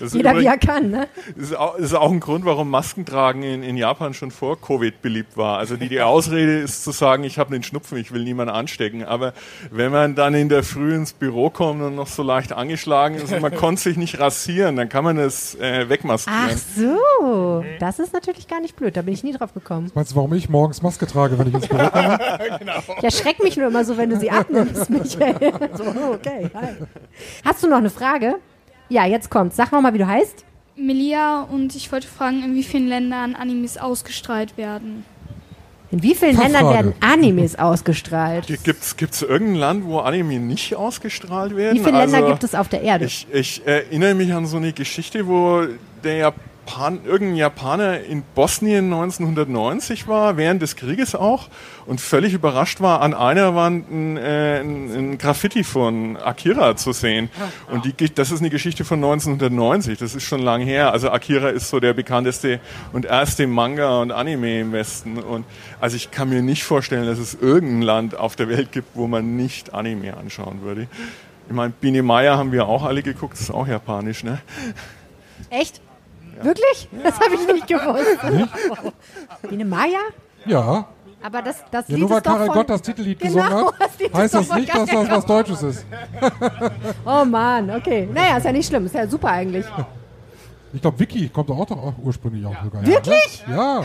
Jeder 0.00 0.36
wie 0.38 0.44
er 0.46 0.54
übrigens- 0.54 0.66
kann, 0.66 0.90
ne? 0.90 1.08
Das 1.36 1.44
ist 1.50 1.56
auch, 1.56 1.74
das 1.76 1.84
ist 1.86 1.94
auch 1.94 2.10
ein 2.10 2.20
Grund, 2.20 2.44
warum 2.44 2.70
Maskentragen 2.70 3.42
in, 3.42 3.62
in 3.62 3.76
Japan 3.76 4.14
schon 4.14 4.30
vor 4.30 4.60
Covid 4.60 5.00
beliebt 5.02 5.36
war. 5.36 5.58
Also 5.58 5.76
die, 5.76 5.88
die 5.88 6.00
Ausrede 6.02 6.58
ist 6.60 6.84
zu 6.84 6.90
sagen, 6.90 7.24
ich 7.24 7.38
habe 7.38 7.54
einen 7.54 7.62
Schnupfen, 7.62 7.98
ich 7.98 8.12
will 8.12 8.22
niemanden 8.24 8.54
anstecken. 8.54 9.04
Aber 9.04 9.32
wenn 9.70 9.92
man 9.92 10.14
dann 10.14 10.34
in 10.34 10.48
der 10.48 10.62
Früh 10.62 10.94
ins 10.94 11.12
Büro 11.12 11.50
kommt 11.50 11.82
und 11.82 11.94
noch 11.96 12.06
so 12.06 12.22
leicht 12.22 12.52
angeschlagen 12.52 13.16
ist 13.16 13.32
und 13.32 13.40
man 13.42 13.54
konnte 13.56 13.80
sich 13.82 13.96
nicht 13.96 14.18
rasieren, 14.20 14.76
dann 14.76 14.88
kann 14.88 15.04
man 15.04 15.16
das 15.16 15.54
äh, 15.56 15.88
wegmaskieren. 15.88 16.38
Ach 16.52 16.56
so. 16.76 17.64
Das 17.80 17.98
ist 17.98 18.12
natürlich 18.12 18.48
gar 18.48 18.60
nicht 18.60 18.76
blöd. 18.76 18.96
Da 18.96 19.02
bin 19.02 19.14
ich 19.14 19.24
nie 19.24 19.32
drauf 19.32 19.54
gekommen. 19.54 19.90
Meinst 19.94 20.12
du, 20.12 20.16
warum 20.16 20.32
ich 20.34 20.48
morgens 20.48 20.82
Maske 20.82 21.06
trage, 21.06 21.38
wenn 21.38 21.48
ich 21.48 21.54
ins 21.54 21.68
Büro 21.68 21.88
komme? 21.88 22.18
Ich 22.98 23.04
erschrecke 23.04 23.42
mich 23.42 23.56
nur 23.56 23.68
immer 23.68 23.84
so, 23.84 23.96
wenn 23.96 24.10
du 24.10 24.18
sie 24.18 24.30
abnimmst, 24.30 24.90
Michael. 24.90 25.38
So, 25.74 25.84
okay, 26.12 26.50
hi. 26.54 26.68
Hast 27.44 27.62
du 27.62 27.68
noch 27.68 27.78
eine 27.78 27.90
Frage? 27.90 28.36
Ja, 28.88 29.07
jetzt 29.07 29.30
kommt's. 29.30 29.57
Sag 29.57 29.73
noch 29.73 29.80
mal, 29.80 29.92
wie 29.95 29.99
du 29.99 30.07
heißt. 30.07 30.45
Melia 30.76 31.42
und 31.42 31.75
ich 31.75 31.90
wollte 31.90 32.07
fragen, 32.07 32.42
in 32.45 32.54
wie 32.54 32.62
vielen 32.62 32.87
Ländern 32.88 33.35
Animes 33.35 33.78
ausgestrahlt 33.78 34.57
werden. 34.57 35.04
In 35.90 36.02
wie 36.02 36.14
vielen. 36.14 36.37
Ländern 36.37 36.68
werden 36.68 36.95
Animes 37.00 37.59
ausgestrahlt? 37.59 38.47
Gibt 38.47 38.85
es 38.85 39.23
irgendein 39.23 39.54
Land, 39.57 39.85
wo 39.87 39.99
Anime 39.99 40.38
nicht 40.38 40.76
ausgestrahlt 40.76 41.57
werden? 41.57 41.78
Wie 41.78 41.85
viele 41.85 41.99
Länder 41.99 42.18
Also, 42.18 42.28
gibt 42.28 42.45
es 42.45 42.54
auf 42.54 42.68
der 42.68 42.83
Erde? 42.83 43.07
Ich, 43.07 43.26
ich 43.33 43.66
erinnere 43.66 44.14
mich 44.14 44.33
an 44.33 44.47
so 44.47 44.59
eine 44.59 44.73
Geschichte, 44.73 45.26
wo 45.26 45.62
der 46.04 46.35
Japan, 46.68 47.00
irgendein 47.04 47.37
Japaner 47.37 48.00
in 48.00 48.22
Bosnien 48.34 48.92
1990 48.92 50.06
war, 50.06 50.37
während 50.37 50.60
des 50.60 50.76
Krieges 50.76 51.14
auch, 51.14 51.48
und 51.87 52.00
völlig 52.00 52.34
überrascht 52.34 52.80
war, 52.80 53.00
an 53.00 53.14
einer 53.14 53.54
Wand 53.54 53.90
ein, 53.90 54.16
äh, 54.18 54.60
ein, 54.60 54.90
ein 54.92 55.18
Graffiti 55.18 55.64
von 55.64 56.16
Akira 56.16 56.76
zu 56.76 56.92
sehen. 56.92 57.30
Und 57.70 57.84
die, 57.84 58.14
das 58.14 58.30
ist 58.30 58.40
eine 58.40 58.50
Geschichte 58.50 58.84
von 58.84 58.98
1990, 58.98 59.98
das 59.98 60.14
ist 60.14 60.25
schon 60.25 60.42
lang 60.42 60.60
her. 60.60 60.92
Also 60.92 61.10
Akira 61.10 61.48
ist 61.48 61.70
so 61.70 61.80
der 61.80 61.94
bekannteste 61.94 62.60
und 62.92 63.06
erste 63.06 63.46
Manga 63.46 64.02
und 64.02 64.12
Anime 64.12 64.60
im 64.60 64.72
Westen. 64.72 65.18
Und 65.18 65.46
also 65.80 65.96
ich 65.96 66.10
kann 66.10 66.28
mir 66.28 66.42
nicht 66.42 66.64
vorstellen, 66.64 67.06
dass 67.06 67.18
es 67.18 67.34
irgendein 67.34 67.82
Land 67.82 68.16
auf 68.16 68.37
der 68.37 68.48
Welt 68.48 68.72
gibt, 68.72 68.94
wo 68.94 69.06
man 69.06 69.37
nicht 69.37 69.72
Anime 69.72 70.16
anschauen 70.16 70.60
würde. 70.62 70.87
Ich 71.48 71.54
meine, 71.54 71.72
Biene 71.80 72.02
Meier 72.02 72.37
haben 72.37 72.52
wir 72.52 72.66
auch 72.66 72.84
alle 72.84 73.02
geguckt, 73.02 73.34
das 73.34 73.40
ist 73.40 73.50
auch 73.50 73.66
japanisch, 73.66 74.22
ne? 74.22 74.40
Echt? 75.48 75.80
Wirklich? 76.42 76.88
Das 77.02 77.18
habe 77.21 77.35
ich 77.35 77.47
nicht 77.47 77.66
gewusst. 77.66 78.18
Wie 79.42 79.54
eine 79.54 79.64
Maya? 79.64 79.99
Ja. 80.47 80.87
Aber 81.21 81.42
das, 81.42 81.64
das 81.71 81.88
Ja, 81.88 81.97
Lied 81.97 82.00
nur 82.00 82.11
weil 82.11 82.21
Karel. 82.23 82.49
Gott 82.49 82.71
das 82.71 82.80
Titellied 82.83 83.18
Genau, 83.18 83.35
gesungen 83.35 83.66
hat, 83.66 83.75
das 83.80 83.99
Lied 83.99 84.14
heißt 84.14 84.35
das 84.35 84.54
nicht, 84.54 84.75
dass 84.75 84.88
das 84.88 85.11
was 85.11 85.26
Deutsches 85.26 85.62
ist. 85.62 85.87
Oh 87.04 87.25
Mann, 87.25 87.71
okay. 87.71 88.09
Naja, 88.12 88.37
ist 88.37 88.45
ja 88.45 88.52
nicht 88.52 88.68
schlimm. 88.68 88.87
Ist 88.87 88.95
ja 88.95 89.07
super 89.09 89.28
eigentlich. 89.28 89.66
Ich 90.72 90.82
glaube, 90.82 90.98
Vicky 90.98 91.28
kommt 91.28 91.50
auch, 91.50 91.66
doch 91.66 91.94
ursprünglich 92.02 92.44
auch 92.44 92.62
sogar. 92.62 92.87
Wirklich? 92.87 93.44
Ja. 93.50 93.82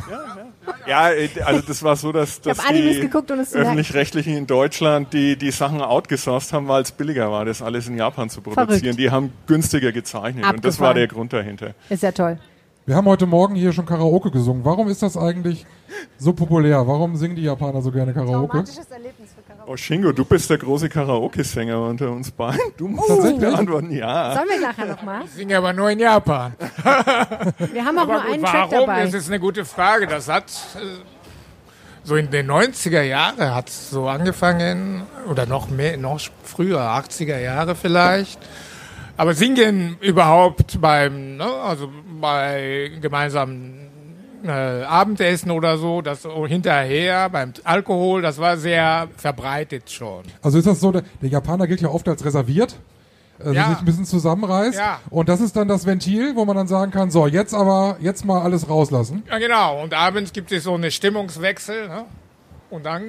Ja, 0.88 1.12
also 1.46 1.62
das 1.66 1.82
war 1.84 1.96
so, 1.96 2.12
dass, 2.12 2.42
dass 2.42 2.58
die 2.68 3.00
geguckt 3.00 3.32
und 3.32 3.40
es 3.40 3.52
zu 3.52 3.58
merken. 3.58 3.72
öffentlich-rechtlichen 3.72 4.36
in 4.36 4.48
Deutschland 4.48 5.14
die, 5.14 5.38
die 5.38 5.52
Sachen 5.52 5.82
outgesourced 5.82 6.54
haben, 6.54 6.68
weil 6.68 6.82
es 6.82 6.92
billiger 6.92 7.32
war, 7.32 7.46
das 7.46 7.62
alles 7.62 7.88
in 7.88 7.98
Japan 7.98 8.30
zu 8.30 8.42
produzieren. 8.42 8.80
Verrückt. 8.80 9.00
Die 9.00 9.10
haben 9.10 9.32
günstiger 9.48 9.92
gezeichnet 9.92 10.46
und 10.46 10.66
das 10.66 10.80
war 10.80 10.90
Abgefahren. 10.90 10.96
der 10.96 11.08
Grund 11.08 11.34
dahinter. 11.34 11.74
Ist 11.90 12.04
ja 12.04 12.12
toll. 12.12 12.38
Wir 12.86 12.98
haben 12.98 13.08
heute 13.08 13.26
Morgen 13.26 13.56
hier 13.56 13.72
schon 13.72 13.86
Karaoke 13.86 14.30
gesungen. 14.30 14.66
Warum 14.66 14.90
ist 14.90 15.02
das 15.02 15.16
eigentlich 15.16 15.66
so 16.18 16.34
populär? 16.34 16.86
Warum 16.86 17.16
singen 17.16 17.38
die 17.38 17.44
Japaner 17.44 17.82
so 17.82 17.92
gerne 17.92 18.14
Karaoke? 18.14 18.58
Erlebnis 18.58 18.76
für 18.76 18.90
Karaoke. 18.90 19.23
Oh 19.66 19.78
Shingo, 19.78 20.12
du 20.12 20.26
bist 20.26 20.50
der 20.50 20.58
große 20.58 20.90
Karaoke-Sänger 20.90 21.80
unter 21.82 22.12
uns 22.12 22.32
beiden. 22.32 22.60
Du 22.78 22.88
musst 22.88 23.08
Tatsächlich? 23.08 23.40
das 23.42 23.52
beantworten, 23.52 23.92
ja. 23.92 24.34
Sollen 24.36 24.50
wir 24.50 24.60
nachher 24.60 24.86
nochmal? 24.86 25.22
Ich 25.26 25.32
singe 25.32 25.58
aber 25.58 25.72
nur 25.74 25.90
in 25.90 26.00
Japan. 26.00 26.54
Wir 27.72 27.86
haben 27.86 27.98
auch 27.98 28.04
Aber 28.04 28.14
nur 28.14 28.22
gut, 28.24 28.34
einen 28.34 28.44
Track 28.44 28.72
warum? 28.72 28.88
dabei. 28.88 29.04
Das 29.06 29.14
ist 29.14 29.28
eine 29.30 29.40
gute 29.40 29.64
Frage. 29.64 30.08
Das 30.08 30.28
hat 30.28 30.46
äh, 30.76 30.80
so 32.04 32.16
in 32.18 32.30
den 32.30 32.52
90er 32.52 33.02
Jahren 33.04 33.40
hat 33.56 33.70
es 33.70 33.90
so 33.90 34.08
angefangen 34.10 35.04
oder 35.30 35.46
noch 35.46 35.70
mehr, 35.70 35.96
noch 35.98 36.20
früher, 36.44 36.80
80er 36.82 37.40
Jahre 37.40 37.76
vielleicht. 37.76 38.40
Aber 39.16 39.34
singen 39.34 39.96
überhaupt 40.02 40.82
beim, 40.82 41.38
ne, 41.38 41.46
also 41.46 41.90
bei 42.20 42.92
gemeinsamen 43.00 43.83
äh, 44.44 44.84
Abendessen 44.84 45.52
oder 45.52 45.78
so, 45.78 46.02
das 46.02 46.28
hinterher 46.48 47.30
beim 47.30 47.54
Alkohol, 47.64 48.22
das 48.22 48.38
war 48.40 48.58
sehr 48.58 49.08
verbreitet 49.18 49.90
schon. 49.90 50.24
Also 50.42 50.58
ist 50.58 50.68
das 50.68 50.80
so, 50.80 50.92
der, 50.92 51.04
der 51.22 51.30
Japaner 51.30 51.68
gilt 51.68 51.82
ja 51.82 51.90
oft 51.90 52.08
als 52.08 52.24
reserviert, 52.26 52.76
äh, 53.44 53.52
Ja. 53.54 53.70
sich 53.70 53.80
ein 53.80 53.86
bisschen 53.86 54.06
zusammenreißt. 54.06 54.78
Ja. 54.78 55.00
Und 55.10 55.30
das 55.30 55.42
ist 55.42 55.56
dann 55.56 55.68
das 55.68 55.86
Ventil, 55.86 56.36
wo 56.36 56.46
man 56.46 56.56
dann 56.56 56.68
sagen 56.68 56.92
kann, 56.92 57.10
so, 57.12 57.28
jetzt 57.28 57.54
aber, 57.54 57.98
jetzt 58.00 58.26
mal 58.26 58.42
alles 58.42 58.70
rauslassen. 58.70 59.24
Ja, 59.30 59.38
genau. 59.40 59.82
Und 59.84 59.94
abends 59.94 60.34
gibt 60.34 60.52
es 60.52 60.64
so 60.64 60.74
eine 60.74 60.92
Stimmungswechsel, 60.92 61.88
ne? 61.88 62.06
Und 62.70 62.86
dann 62.86 63.04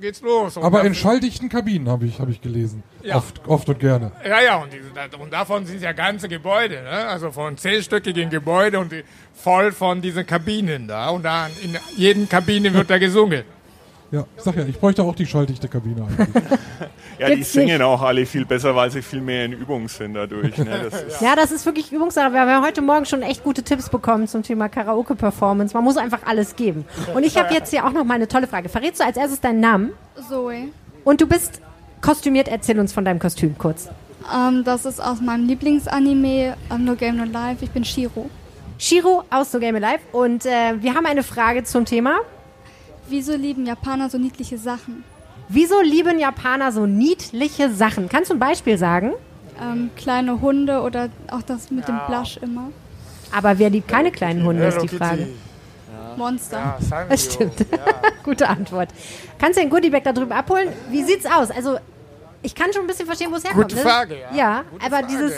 geht's 0.00 0.20
los. 0.20 0.56
Und 0.56 0.64
Aber 0.64 0.84
in 0.84 0.94
schalldichten 0.94 1.48
Kabinen 1.48 1.88
habe 1.88 2.06
ich, 2.06 2.20
hab 2.20 2.28
ich 2.28 2.40
gelesen. 2.40 2.82
Ja. 3.02 3.16
Oft, 3.16 3.46
oft 3.46 3.68
und 3.68 3.78
gerne. 3.78 4.12
Ja, 4.24 4.40
ja, 4.40 4.56
und, 4.56 4.72
diese, 4.72 5.16
und 5.18 5.32
davon 5.32 5.66
sind 5.66 5.82
ja 5.82 5.92
ganze 5.92 6.28
Gebäude, 6.28 6.82
ne? 6.82 7.06
also 7.08 7.30
von 7.30 7.56
zehnstöckigen 7.56 8.30
Gebäude 8.30 8.78
und 8.78 8.92
die, 8.92 9.04
voll 9.34 9.72
von 9.72 10.00
diesen 10.00 10.26
Kabinen 10.26 10.88
da. 10.88 11.10
Und 11.10 11.24
da 11.24 11.48
in 11.62 11.76
jeden 11.96 12.28
Kabine 12.28 12.72
wird 12.74 12.90
da 12.90 12.98
gesungen. 12.98 13.44
Ja, 14.10 14.24
ich 14.36 14.42
sag 14.42 14.56
ja, 14.56 14.64
ich 14.64 14.78
bräuchte 14.78 15.02
auch 15.02 15.14
die 15.14 15.26
schalldichte 15.26 15.68
Kabine 15.68 16.06
eigentlich. 16.06 16.44
Ja, 17.18 17.34
die 17.34 17.42
singen 17.42 17.66
nicht. 17.78 17.82
auch 17.82 18.00
alle 18.00 18.24
viel 18.26 18.44
besser, 18.44 18.76
weil 18.76 18.92
sie 18.92 19.02
viel 19.02 19.20
mehr 19.20 19.44
in 19.44 19.52
Übung 19.52 19.88
sind 19.88 20.14
dadurch. 20.14 20.56
Ne? 20.56 20.88
Das 20.88 21.02
ist, 21.08 21.20
Ja, 21.20 21.34
das 21.34 21.50
ist 21.50 21.66
wirklich 21.66 21.90
Übungssache. 21.92 22.32
Wir 22.32 22.42
haben 22.42 22.64
heute 22.64 22.80
Morgen 22.80 23.06
schon 23.06 23.22
echt 23.22 23.42
gute 23.42 23.64
Tipps 23.64 23.88
bekommen 23.88 24.28
zum 24.28 24.44
Thema 24.44 24.68
Karaoke-Performance. 24.68 25.74
Man 25.74 25.82
muss 25.82 25.96
einfach 25.96 26.20
alles 26.26 26.54
geben. 26.54 26.84
Und 27.16 27.24
ich 27.24 27.36
habe 27.36 27.52
jetzt 27.52 27.70
hier 27.70 27.84
auch 27.84 27.90
noch 27.92 28.04
mal 28.04 28.14
eine 28.14 28.28
tolle 28.28 28.46
Frage. 28.46 28.68
Verrätst 28.68 29.00
du 29.00 29.04
als 29.04 29.16
erstes 29.16 29.40
deinen 29.40 29.58
Namen? 29.58 29.90
Zoe. 30.28 30.68
Und 31.02 31.20
du 31.20 31.26
bist 31.26 31.60
kostümiert. 32.02 32.46
Erzähl 32.46 32.78
uns 32.78 32.92
von 32.92 33.04
deinem 33.04 33.18
Kostüm 33.18 33.58
kurz. 33.58 33.88
Ähm, 34.32 34.62
das 34.62 34.84
ist 34.84 35.00
aus 35.02 35.20
meinem 35.20 35.48
Lieblingsanime, 35.48 36.56
ähm, 36.70 36.84
No 36.84 36.94
Game 36.94 37.16
No 37.16 37.24
Life. 37.24 37.64
Ich 37.64 37.70
bin 37.72 37.84
Shiro. 37.84 38.30
Shiro 38.78 39.24
aus 39.30 39.52
No 39.52 39.58
Game 39.58 39.74
Alive. 39.74 40.00
Und 40.12 40.46
äh, 40.46 40.80
wir 40.80 40.94
haben 40.94 41.06
eine 41.06 41.24
Frage 41.24 41.64
zum 41.64 41.84
Thema. 41.84 42.20
Wieso 43.08 43.34
lieben 43.34 43.66
Japaner 43.66 44.10
so 44.10 44.18
niedliche 44.18 44.58
Sachen? 44.58 45.04
Wieso 45.48 45.80
lieben 45.80 46.18
Japaner 46.18 46.72
so 46.72 46.86
niedliche 46.86 47.70
Sachen? 47.70 48.08
Kannst 48.08 48.30
du 48.30 48.34
ein 48.34 48.38
Beispiel 48.38 48.76
sagen? 48.76 49.12
Ähm, 49.60 49.90
kleine 49.96 50.40
Hunde 50.40 50.82
oder 50.82 51.08
auch 51.30 51.42
das 51.42 51.70
mit 51.70 51.88
dem 51.88 51.98
Blush 52.06 52.36
immer. 52.38 52.70
Aber 53.34 53.58
wer 53.58 53.70
liebt 53.70 53.88
keine 53.88 54.10
kleinen 54.10 54.44
Hunde, 54.44 54.66
ist 54.66 54.80
die 54.82 54.88
Frage. 54.88 55.28
Monster. 56.16 56.78
Das 57.08 57.24
stimmt. 57.32 57.64
Gute 58.24 58.48
Antwort. 58.48 58.88
Kannst 59.38 59.56
du 59.58 59.62
den 59.62 59.70
Goodiebag 59.70 60.02
da 60.04 60.12
drüben 60.12 60.32
abholen? 60.32 60.68
Wie 60.90 61.02
sieht's 61.02 61.24
aus? 61.26 61.50
Also, 61.50 61.78
ich 62.42 62.54
kann 62.54 62.72
schon 62.72 62.82
ein 62.82 62.86
bisschen 62.88 63.06
verstehen, 63.06 63.30
wo 63.30 63.36
es 63.36 63.44
herkommt. 63.44 63.64
Gute 63.70 63.76
ne? 63.76 63.82
Frage, 63.82 64.14
ja. 64.16 64.36
Ja, 64.36 64.64
Gute 64.70 64.84
aber 64.84 64.96
Frage. 64.98 65.06
dieses. 65.08 65.32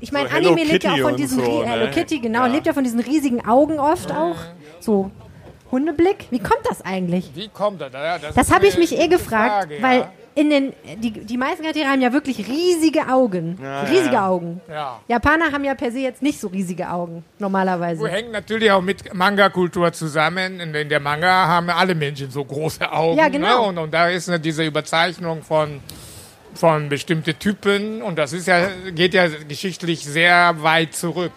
Ich 0.00 0.12
meine, 0.12 0.28
So 0.28 0.36
Anime 0.36 0.64
lebt 0.64 0.84
ja 0.84 0.90
auch 0.90 0.94
Kitty 0.96 1.02
von 1.08 1.16
diesen. 1.16 1.44
so, 1.44 1.62
ne? 1.62 1.66
Hello 1.66 1.90
Kitty, 1.90 2.18
genau. 2.18 2.40
Ja. 2.40 2.46
Lebt 2.46 2.66
ja 2.66 2.72
von 2.74 2.84
diesen 2.84 3.00
riesigen 3.00 3.46
Augen 3.46 3.78
oft 3.78 4.12
auch. 4.12 4.36
So. 4.80 5.10
Hundeblick? 5.74 6.28
Wie 6.30 6.38
kommt 6.38 6.64
das 6.70 6.82
eigentlich? 6.82 7.30
Wie 7.34 7.48
kommt 7.48 7.80
das? 7.80 7.92
Ja, 7.92 8.18
Das 8.18 8.36
ist 8.36 8.54
habe 8.54 8.66
ich 8.66 8.78
mich 8.78 8.96
eh 8.96 9.08
gefragt, 9.08 9.68
Frage, 9.68 9.82
weil 9.82 9.98
ja. 10.00 10.12
in 10.36 10.50
den 10.50 10.72
die, 11.02 11.10
die 11.10 11.36
meisten 11.36 11.62
Charaktere 11.62 11.88
haben 11.88 12.00
ja 12.00 12.12
wirklich 12.12 12.38
riesige 12.46 13.08
Augen. 13.08 13.58
Ja, 13.60 13.80
riesige 13.82 14.14
ja. 14.14 14.28
Augen. 14.28 14.60
Ja. 14.68 15.00
Japaner 15.08 15.50
haben 15.50 15.64
ja 15.64 15.74
per 15.74 15.90
se 15.90 15.98
jetzt 15.98 16.22
nicht 16.22 16.38
so 16.40 16.46
riesige 16.46 16.88
Augen, 16.88 17.24
normalerweise. 17.40 18.02
Du 18.02 18.06
hängt 18.06 18.30
natürlich 18.30 18.70
auch 18.70 18.82
mit 18.82 19.12
Manga-Kultur 19.12 19.92
zusammen. 19.92 20.60
In, 20.60 20.72
in 20.74 20.88
der 20.88 21.00
Manga 21.00 21.48
haben 21.48 21.68
alle 21.70 21.96
Menschen 21.96 22.30
so 22.30 22.44
große 22.44 22.90
Augen. 22.90 23.18
Ja, 23.18 23.28
genau. 23.28 23.62
Ne? 23.62 23.68
Und, 23.68 23.78
und 23.78 23.94
da 23.94 24.08
ist 24.08 24.28
ne, 24.28 24.38
diese 24.38 24.64
Überzeichnung 24.64 25.42
von, 25.42 25.80
von 26.54 26.88
bestimmten 26.88 27.36
Typen. 27.36 28.00
Und 28.00 28.16
das 28.16 28.32
ist 28.32 28.46
ja, 28.46 28.68
geht 28.94 29.12
ja 29.12 29.26
geschichtlich 29.48 30.04
sehr 30.04 30.54
weit 30.62 30.94
zurück. 30.94 31.32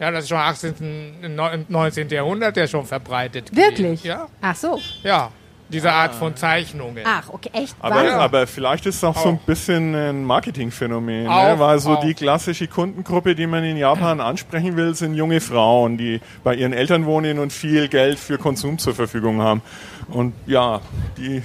Ja, 0.00 0.10
das 0.10 0.24
ist 0.24 0.30
schon 0.30 0.38
18., 0.38 1.14
neun- 1.36 1.66
19. 1.68 2.08
Jahrhundert 2.08 2.56
ja 2.56 2.66
schon 2.66 2.86
verbreitet. 2.86 3.54
Wirklich? 3.54 4.02
Ja, 4.02 4.26
Ach 4.40 4.56
so. 4.56 4.78
ja. 5.02 5.30
Diese 5.68 5.92
Art 5.92 6.16
von 6.16 6.34
Zeichnungen. 6.34 7.04
Ach, 7.06 7.28
okay, 7.28 7.50
echt. 7.52 7.76
aber, 7.78 7.94
Wahnsinn. 7.94 8.14
aber 8.14 8.46
vielleicht 8.48 8.86
ist 8.86 8.96
es 8.96 9.04
auch 9.04 9.16
so 9.16 9.28
ein 9.28 9.36
Auch. 9.36 9.46
bisschen 9.46 9.94
ein 9.94 10.24
Marketingphänomen, 10.24 11.24
ne? 11.24 11.30
Auch, 11.30 11.60
weil 11.60 11.78
so 11.78 11.90
auch. 11.90 12.00
die 12.00 12.14
klassische 12.14 12.66
Kundengruppe, 12.66 13.36
die 13.36 13.46
man 13.46 13.62
in 13.62 13.76
Japan 13.76 14.20
ansprechen 14.20 14.76
will, 14.76 14.96
sind 14.96 15.14
junge 15.14 15.40
Frauen, 15.40 15.96
die 15.96 16.20
bei 16.42 16.56
ihren 16.56 16.72
Eltern 16.72 17.06
wohnen 17.06 17.38
und 17.38 17.52
viel 17.52 17.86
Geld 17.86 18.18
für 18.18 18.36
Konsum 18.36 18.78
zur 18.78 18.96
Verfügung 18.96 19.42
haben. 19.42 19.62
Und 20.08 20.34
ja, 20.46 20.80
die 21.16 21.44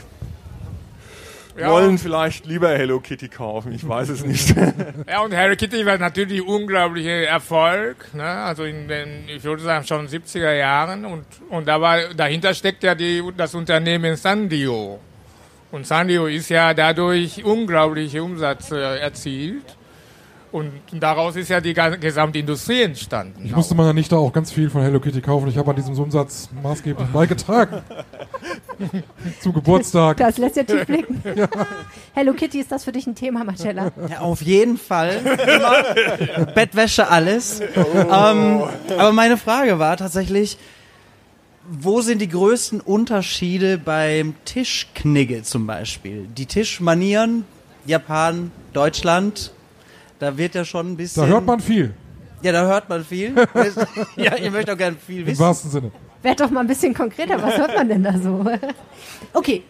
Ja. 1.57 1.71
wollen 1.71 1.97
vielleicht 1.97 2.45
lieber 2.45 2.69
Hello 2.69 2.99
Kitty 2.99 3.29
kaufen. 3.29 3.71
Ich 3.71 3.87
weiß 3.87 4.09
es 4.09 4.25
nicht. 4.25 4.53
Ja, 5.07 5.21
und 5.21 5.35
Harry 5.35 5.55
Kitty 5.55 5.85
war 5.85 5.97
natürlich 5.97 6.45
unglaublicher 6.45 7.27
Erfolg, 7.27 8.13
ne? 8.13 8.23
also 8.23 8.63
in 8.63 8.87
den, 8.87 9.29
ich 9.29 9.43
würde 9.43 9.61
sagen, 9.61 9.85
schon 9.85 10.07
70er 10.07 10.53
Jahren. 10.53 11.05
Und, 11.05 11.25
und 11.49 11.67
da 11.67 11.79
war, 11.79 12.13
dahinter 12.13 12.53
steckt 12.53 12.83
ja 12.83 12.95
die, 12.95 13.23
das 13.37 13.53
Unternehmen 13.55 14.15
Sandio. 14.15 14.99
Und 15.71 15.85
Sandio 15.87 16.27
ist 16.27 16.49
ja 16.49 16.73
dadurch 16.73 17.43
unglaubliche 17.43 18.23
Umsätze 18.23 18.81
erzielt. 18.81 19.63
Und 20.55 20.71
daraus 21.01 21.35
ist 21.35 21.49
ja 21.49 21.59
die 21.59 21.73
gesamte 21.73 22.39
Industrie 22.39 22.83
entstanden. 22.83 23.43
Ich 23.43 23.53
musste 23.53 23.75
meiner 23.75 23.91
Nichte 23.91 24.15
auch 24.15 24.31
ganz 24.31 24.53
viel 24.53 24.69
von 24.69 24.83
Hello 24.83 25.01
Kitty 25.01 25.19
kaufen. 25.19 25.49
Ich 25.49 25.57
habe 25.57 25.71
an 25.71 25.75
diesem 25.75 25.99
Umsatz 25.99 26.47
maßgeblich 26.63 27.09
beigetragen. 27.13 27.81
Zum 29.41 29.51
Geburtstag. 29.51 30.15
Das 30.15 30.37
lässt 30.37 30.55
ja 30.55 30.63
tief 30.63 30.85
blicken. 30.87 31.21
Hello 32.13 32.31
Kitty, 32.31 32.61
ist 32.61 32.71
das 32.71 32.85
für 32.85 32.93
dich 32.93 33.05
ein 33.05 33.15
Thema, 33.15 33.43
Marcella? 33.43 33.91
Ja, 34.09 34.19
auf 34.21 34.41
jeden 34.43 34.77
Fall. 34.77 35.19
Bettwäsche, 36.55 37.09
alles. 37.09 37.59
Ähm, 37.59 38.63
aber 38.97 39.11
meine 39.11 39.35
Frage 39.35 39.77
war 39.77 39.97
tatsächlich, 39.97 40.57
wo 41.69 41.99
sind 41.99 42.21
die 42.21 42.29
größten 42.29 42.79
Unterschiede 42.79 43.77
beim 43.77 44.35
Tischknigge 44.45 45.43
zum 45.43 45.67
Beispiel? 45.67 46.29
Die 46.37 46.45
Tischmanieren, 46.45 47.43
Japan, 47.85 48.53
Deutschland, 48.71 49.51
da 50.19 50.37
wird 50.37 50.55
ja 50.55 50.65
schon 50.65 50.91
ein 50.93 50.97
bisschen... 50.97 51.23
Da 51.23 51.27
hört 51.29 51.45
man 51.45 51.59
viel, 51.59 51.93
Ja, 52.41 52.51
da 52.51 52.65
hört 52.65 52.87
man 52.89 53.03
viel. 53.03 53.33
ja, 54.15 54.35
ihr 54.37 54.51
möchtet 54.51 54.71
auch 54.73 54.77
gerne 54.77 54.97
viel 54.97 55.21
im 55.21 55.27
wissen. 55.27 55.39
wahrsten 55.39 55.71
Sinne. 55.71 55.91
Werd 56.21 56.39
doch 56.39 56.49
mal 56.49 56.61
ein 56.61 56.67
bisschen 56.67 56.93
konkreter, 56.93 57.41
was 57.41 57.57
hört 57.57 57.75
man 57.75 57.87
denn 57.89 58.03
da 58.03 58.17
so? 58.17 58.43
Okay, 59.33 59.63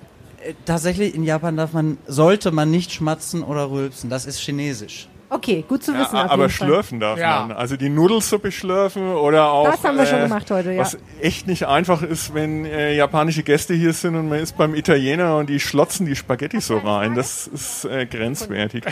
Äh, 0.44 0.54
Tatsächlich, 0.66 1.16
in 1.16 1.24
Japan 1.24 1.58
darf 1.58 1.74
man, 1.74 1.98
sollte 2.08 2.52
man 2.52 2.70
nicht 2.72 2.92
schmatzen 2.92 3.44
oder 3.44 3.70
rülpsen. 3.72 4.10
Das 4.10 4.26
ist 4.26 4.40
chinesisch. 4.40 5.08
Okay, 5.30 5.64
gut 5.68 5.84
zu 5.84 5.92
Ja, 5.94 6.00
wissen. 6.02 6.16
auf 6.18 6.32
aber 6.32 6.44
jeden 6.44 6.54
Fall. 6.58 6.68
schlürfen 6.68 7.00
darf 7.00 7.18
Ja. 7.20 7.46
man. 7.48 7.58
Also 7.58 7.76
die 7.78 7.90
Nudelsuppe 7.90 8.52
schlürfen 8.52 9.08
oder 9.14 9.50
auch. 9.52 9.70
Das 9.70 9.84
haben 9.84 9.98
wir 9.98 10.06
schon 10.06 10.20
äh, 10.20 10.24
gemacht 10.24 10.50
heute, 10.52 10.72
ja. 10.72 10.82
Was 10.82 10.98
echt 11.22 11.48
nicht 11.48 11.66
einfach 11.68 12.02
ist, 12.02 12.34
wenn 12.34 12.66
äh, 12.66 12.94
japanische 12.96 13.44
Gäste 13.44 13.74
hier 13.74 13.94
sind 13.94 14.16
und 14.16 14.30
man 14.30 14.40
ist 14.40 14.58
beim 14.58 14.76
Italiener 14.76 15.38
und 15.38 15.50
die 15.50 15.60
schlotzen 15.60 16.06
die 16.06 16.16
Spaghetti 16.16 16.62
so 16.62 16.78
rein. 16.78 17.16
Das 17.16 17.48
ist 17.48 17.86
äh, 17.86 18.06
grenzwertig. 18.06 18.84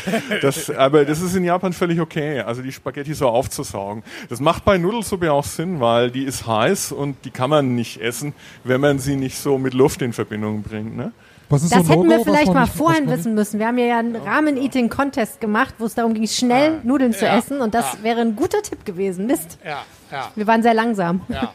Das, 0.41 0.69
aber 0.69 1.05
das 1.05 1.21
ist 1.21 1.35
in 1.35 1.43
Japan 1.43 1.73
völlig 1.73 1.99
okay, 1.99 2.39
also 2.41 2.61
die 2.61 2.71
Spaghetti 2.71 3.13
so 3.13 3.27
aufzusaugen. 3.27 4.03
Das 4.29 4.39
macht 4.39 4.65
bei 4.65 4.77
Nudelsuppe 4.77 5.31
auch 5.31 5.43
Sinn, 5.43 5.79
weil 5.79 6.11
die 6.11 6.23
ist 6.23 6.47
heiß 6.47 6.91
und 6.91 7.17
die 7.25 7.31
kann 7.31 7.49
man 7.49 7.75
nicht 7.75 8.01
essen, 8.01 8.33
wenn 8.63 8.81
man 8.81 8.99
sie 8.99 9.15
nicht 9.15 9.37
so 9.37 9.57
mit 9.57 9.73
Luft 9.73 10.01
in 10.01 10.13
Verbindung 10.13 10.63
bringt. 10.63 10.95
Ne? 10.95 11.11
Was 11.53 11.61
ist 11.63 11.71
Das 11.75 11.85
so 11.85 11.93
hätten 11.93 12.09
wir 12.09 12.19
vielleicht 12.21 12.51
mal 12.51 12.65
vorhin 12.65 13.07
wissen 13.09 13.35
müssen. 13.35 13.59
Wir 13.59 13.67
haben 13.67 13.77
ja 13.77 13.99
einen 13.99 14.15
Ramen-Eating-Contest 14.15 15.39
gemacht, 15.39 15.75
wo 15.77 15.85
es 15.85 15.93
darum 15.93 16.15
ging, 16.15 16.25
schnell 16.25 16.79
Nudeln 16.83 17.13
zu 17.13 17.25
Ja. 17.25 17.37
essen. 17.37 17.61
Und 17.61 17.75
das 17.75 18.01
wäre 18.01 18.21
ein 18.21 18.35
guter 18.35 18.63
Tipp 18.63 18.83
gewesen. 18.85 19.27
Mist. 19.27 19.59
Ja, 19.63 19.83
ja, 20.11 20.31
Wir 20.33 20.47
waren 20.47 20.63
sehr 20.63 20.73
langsam. 20.73 21.21
ja. 21.29 21.51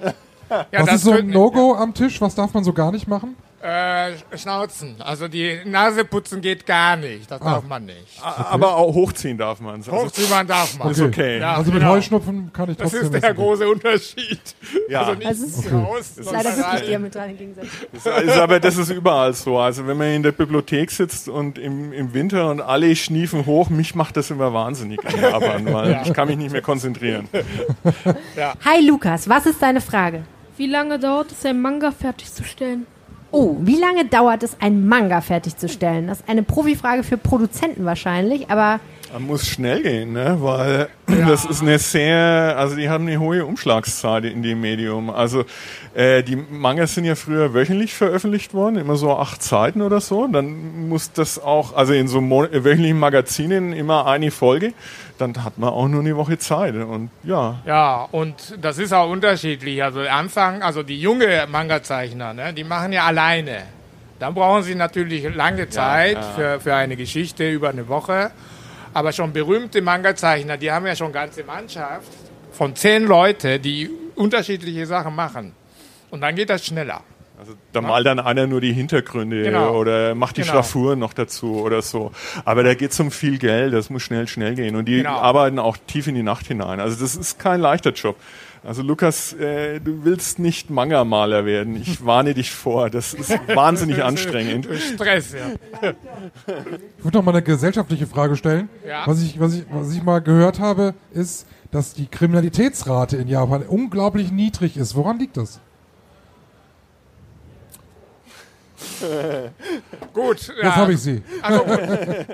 ja 0.51 0.65
Was 0.73 0.87
das 0.87 0.95
ist 0.95 1.03
so 1.03 1.11
ein 1.11 1.27
No-Go 1.27 1.75
am 1.75 1.95
Tisch? 1.95 2.21
Was 2.21 2.37
darf 2.37 2.55
man 2.55 2.63
so 2.63 2.73
gar 2.73 2.93
nicht 2.93 3.09
machen? 3.09 3.35
Äh, 3.61 4.13
Schnauzen. 4.37 5.03
Also 5.03 5.27
die 5.27 5.59
Nase 5.65 6.05
putzen 6.05 6.41
geht 6.41 6.65
gar 6.65 6.95
nicht. 6.97 7.29
Das 7.29 7.41
darf 7.41 7.65
man 7.65 7.87
nicht. 7.87 8.23
Aber 8.23 8.77
auch 8.77 8.95
hochziehen 8.95 9.37
darf 9.37 9.59
man 9.61 9.81
es. 9.81 9.89
Also, 9.89 10.05
Hochziehen 10.05 10.47
darf 10.47 10.79
man. 10.79 10.93
ist 10.93 11.01
okay. 11.01 11.41
Ja, 11.41 11.57
also 11.57 11.73
mit 11.73 11.81
genau. 11.81 11.93
Heuschnupfen 11.95 12.53
kann 12.53 12.71
ich 12.71 12.77
Das 12.77 12.93
trotzdem 12.93 13.15
ist 13.15 13.23
der 13.25 13.35
große 13.35 13.69
Unterschied. 13.69 14.41
Ja. 14.89 15.01
Also 15.01 15.15
nicht 15.15 15.27
Also 15.27 15.45
es 15.45 15.59
ist 15.59 15.73
raus, 15.73 16.13
leider 16.17 16.45
wirklich 16.57 16.65
rein. 16.65 16.87
diametral 16.87 17.29
entgegengesetzt. 17.29 17.89
Das 17.93 18.25
ist 18.25 18.39
aber 18.39 18.59
das 18.61 18.77
ist 18.79 18.91
überall 18.91 19.35
so. 19.35 19.59
Also 19.59 19.87
wenn 19.87 19.99
man 19.99 20.09
in 20.09 20.23
der 20.23 20.33
Bibliothek 20.33 20.91
sitzt 20.91 21.29
und 21.29 21.59
im, 21.59 21.93
im 21.93 22.15
Winter 22.15 22.49
und 22.51 22.61
alle 22.63 22.95
schniefen 22.97 23.45
hoch, 23.45 23.69
mich 23.71 23.95
macht 23.95 24.17
das 24.17 24.31
immer 24.31 24.55
wahnsinnig 24.55 25.01
in 25.05 25.21
Japan, 25.21 25.67
weil 25.73 26.01
ich 26.05 26.13
kann 26.15 26.29
mich 26.29 26.39
nicht 26.39 26.53
mehr 26.53 26.63
konzentrieren. 26.63 27.29
Hi 28.65 28.87
Lukas, 28.87 29.29
was 29.29 29.45
ist 29.47 29.61
deine 29.61 29.81
Frage? 29.83 30.23
Wie 30.57 30.67
lange 30.67 30.99
dauert 30.99 31.33
es, 31.33 31.45
ein 31.45 31.61
Manga 31.61 31.91
fertigzustellen? 31.91 32.87
Oh, 33.31 33.57
wie 33.61 33.79
lange 33.79 34.07
dauert 34.07 34.43
es, 34.43 34.57
ein 34.61 34.87
Manga 34.87 35.21
fertigzustellen? 35.21 36.07
Das 36.07 36.21
ist 36.21 36.29
eine 36.29 36.43
Profifrage 36.43 37.03
für 37.03 37.19
Produzenten 37.19 37.85
wahrscheinlich, 37.85 38.51
aber 38.51 38.81
Man 39.13 39.23
muss 39.23 39.47
schnell 39.49 39.83
gehen, 39.83 40.13
ne? 40.13 40.37
weil 40.41 40.89
das 41.07 41.45
ist 41.45 41.63
eine 41.63 41.79
sehr, 41.79 42.55
also 42.59 42.77
die 42.77 42.89
haben 42.89 43.07
eine 43.07 43.19
hohe 43.19 43.45
Umschlagszeit 43.45 44.25
in 44.25 44.43
dem 44.43 44.61
Medium. 44.61 45.09
Also 45.09 45.45
äh, 45.95 46.23
die 46.23 46.37
Mangas 46.37 46.95
sind 46.95 47.05
ja 47.05 47.15
früher 47.15 47.55
wöchentlich 47.55 47.95
veröffentlicht 47.95 48.53
worden, 48.53 48.77
immer 48.77 48.97
so 48.97 49.17
acht 49.17 49.43
Seiten 49.43 49.81
oder 49.81 50.01
so. 50.01 50.27
Dann 50.27 50.89
muss 50.89 51.13
das 51.13 51.43
auch, 51.43 51.75
also 51.75 51.95
in 51.95 52.09
so 52.09 52.21
mon 52.21 52.53
äh, 52.53 52.65
wöchentlichen 52.65 52.99
Magazinen 52.99 53.73
immer 53.73 54.07
eine 54.07 54.31
Folge. 54.31 54.75
Dann 55.17 55.43
hat 55.43 55.59
man 55.59 55.71
auch 55.71 55.89
nur 55.89 56.01
eine 56.01 56.17
Woche 56.17 56.39
Zeit 56.39 56.75
und 56.75 57.11
ja, 57.25 57.59
Ja, 57.67 58.09
und 58.13 58.59
das 58.61 58.79
ist 58.79 58.93
auch 58.93 59.11
unterschiedlich. 59.11 59.83
Also 59.83 60.01
Anfang, 60.01 60.63
also 60.63 60.83
die 60.83 61.01
junge 61.01 61.47
Manga-Zeichner, 61.51 62.35
ne, 62.35 62.53
die 62.53 62.65
machen 62.65 62.93
ja 62.93 63.07
alleine. 63.07 63.63
Dann 64.19 64.35
brauchen 64.35 64.63
sie 64.65 64.75
natürlich 64.75 65.35
lange 65.35 65.69
Zeit 65.69 66.17
ja. 66.17 66.23
Für, 66.23 66.61
für 66.61 66.75
eine 66.75 66.97
Geschichte 66.97 67.51
über 67.51 67.71
eine 67.71 67.89
Woche. 67.89 68.33
Aber 68.95 69.13
schon 69.13 69.33
berühmte 69.33 69.83
Manga-Zeichner, 69.83 70.57
die 70.57 70.71
haben 70.71 70.87
ja 70.87 70.97
schon 70.97 71.13
ganze 71.13 71.45
Mannschaft 71.45 72.07
von 72.53 72.75
zehn 72.75 73.05
Leute, 73.05 73.59
die 73.61 73.91
unterschiedliche 74.17 74.87
Sachen 74.87 75.15
machen. 75.15 75.53
Und 76.11 76.21
dann 76.23 76.35
geht 76.35 76.51
das 76.51 76.65
schneller. 76.67 77.03
Also 77.39 77.53
da 77.73 77.81
malt 77.81 78.05
dann 78.05 78.19
einer 78.19 78.49
nur 78.49 78.61
die 78.61 78.73
Hintergründe 78.73 79.45
Genau. 79.45 79.77
oder 79.77 80.17
macht 80.17 80.37
die 80.39 80.41
Genau. 80.41 80.55
Schraffuren 80.55 80.99
noch 80.99 81.13
dazu 81.13 81.61
oder 81.61 81.83
so. 81.83 82.11
Aber 82.45 82.65
da 82.65 82.75
geht 82.75 82.91
es 82.91 82.99
um 82.99 83.13
viel 83.13 83.39
Geld, 83.39 83.73
das 83.73 83.91
muss 83.91 84.03
schnell, 84.03 84.27
schnell 84.27 84.57
gehen. 84.57 84.75
Und 84.75 84.87
die 84.87 84.97
Genau. 84.97 85.19
arbeiten 85.21 85.61
auch 85.61 85.77
tief 85.87 86.09
in 86.09 86.17
die 86.17 86.25
Nacht 86.25 86.47
hinein. 86.49 86.81
Also 86.81 86.99
das 87.01 87.15
ist 87.15 87.39
kein 87.39 87.61
leichter 87.61 87.93
Job. 87.93 88.17
Also 88.69 88.83
Lukas, 88.83 89.33
äh, 89.33 89.81
du 89.81 90.05
willst 90.05 90.39
nicht 90.39 90.69
Manga-Maler 90.69 91.47
werden. 91.47 91.75
Ich 91.75 92.05
warne 92.05 92.35
dich 92.35 92.51
vor. 92.51 92.91
Das 92.91 93.15
ist 93.15 93.31
wahnsinnig 93.55 94.05
anstrengend. 94.05 94.69
Stress, 94.95 95.33
ja. 95.33 95.93
Ich 96.99 97.03
würde 97.03 97.17
noch 97.17 97.25
mal 97.25 97.31
eine 97.31 97.41
gesellschaftliche 97.41 98.07
Frage 98.07 98.37
stellen. 98.37 98.69
Ja. 98.87 99.07
Was, 99.07 99.23
ich, 99.23 99.41
was, 99.41 99.55
ich, 99.55 99.65
was 99.71 99.95
ich 99.95 100.03
mal 100.03 100.19
gehört 100.19 100.61
habe, 100.61 100.93
ist, 101.15 101.47
dass 101.71 101.95
die 101.95 102.09
Kriminalitätsrate 102.09 103.17
in 103.17 103.27
Japan 103.27 103.63
unglaublich 103.63 104.33
niedrig 104.33 104.77
ist. 104.77 104.95
Woran 104.95 105.19
liegt 105.19 105.39
das? 105.39 105.61
Gut, 110.13 110.53
Jetzt 110.63 110.77
habe 110.77 110.93
ich 110.93 111.01
sie. 111.01 111.23
Also 111.43 111.65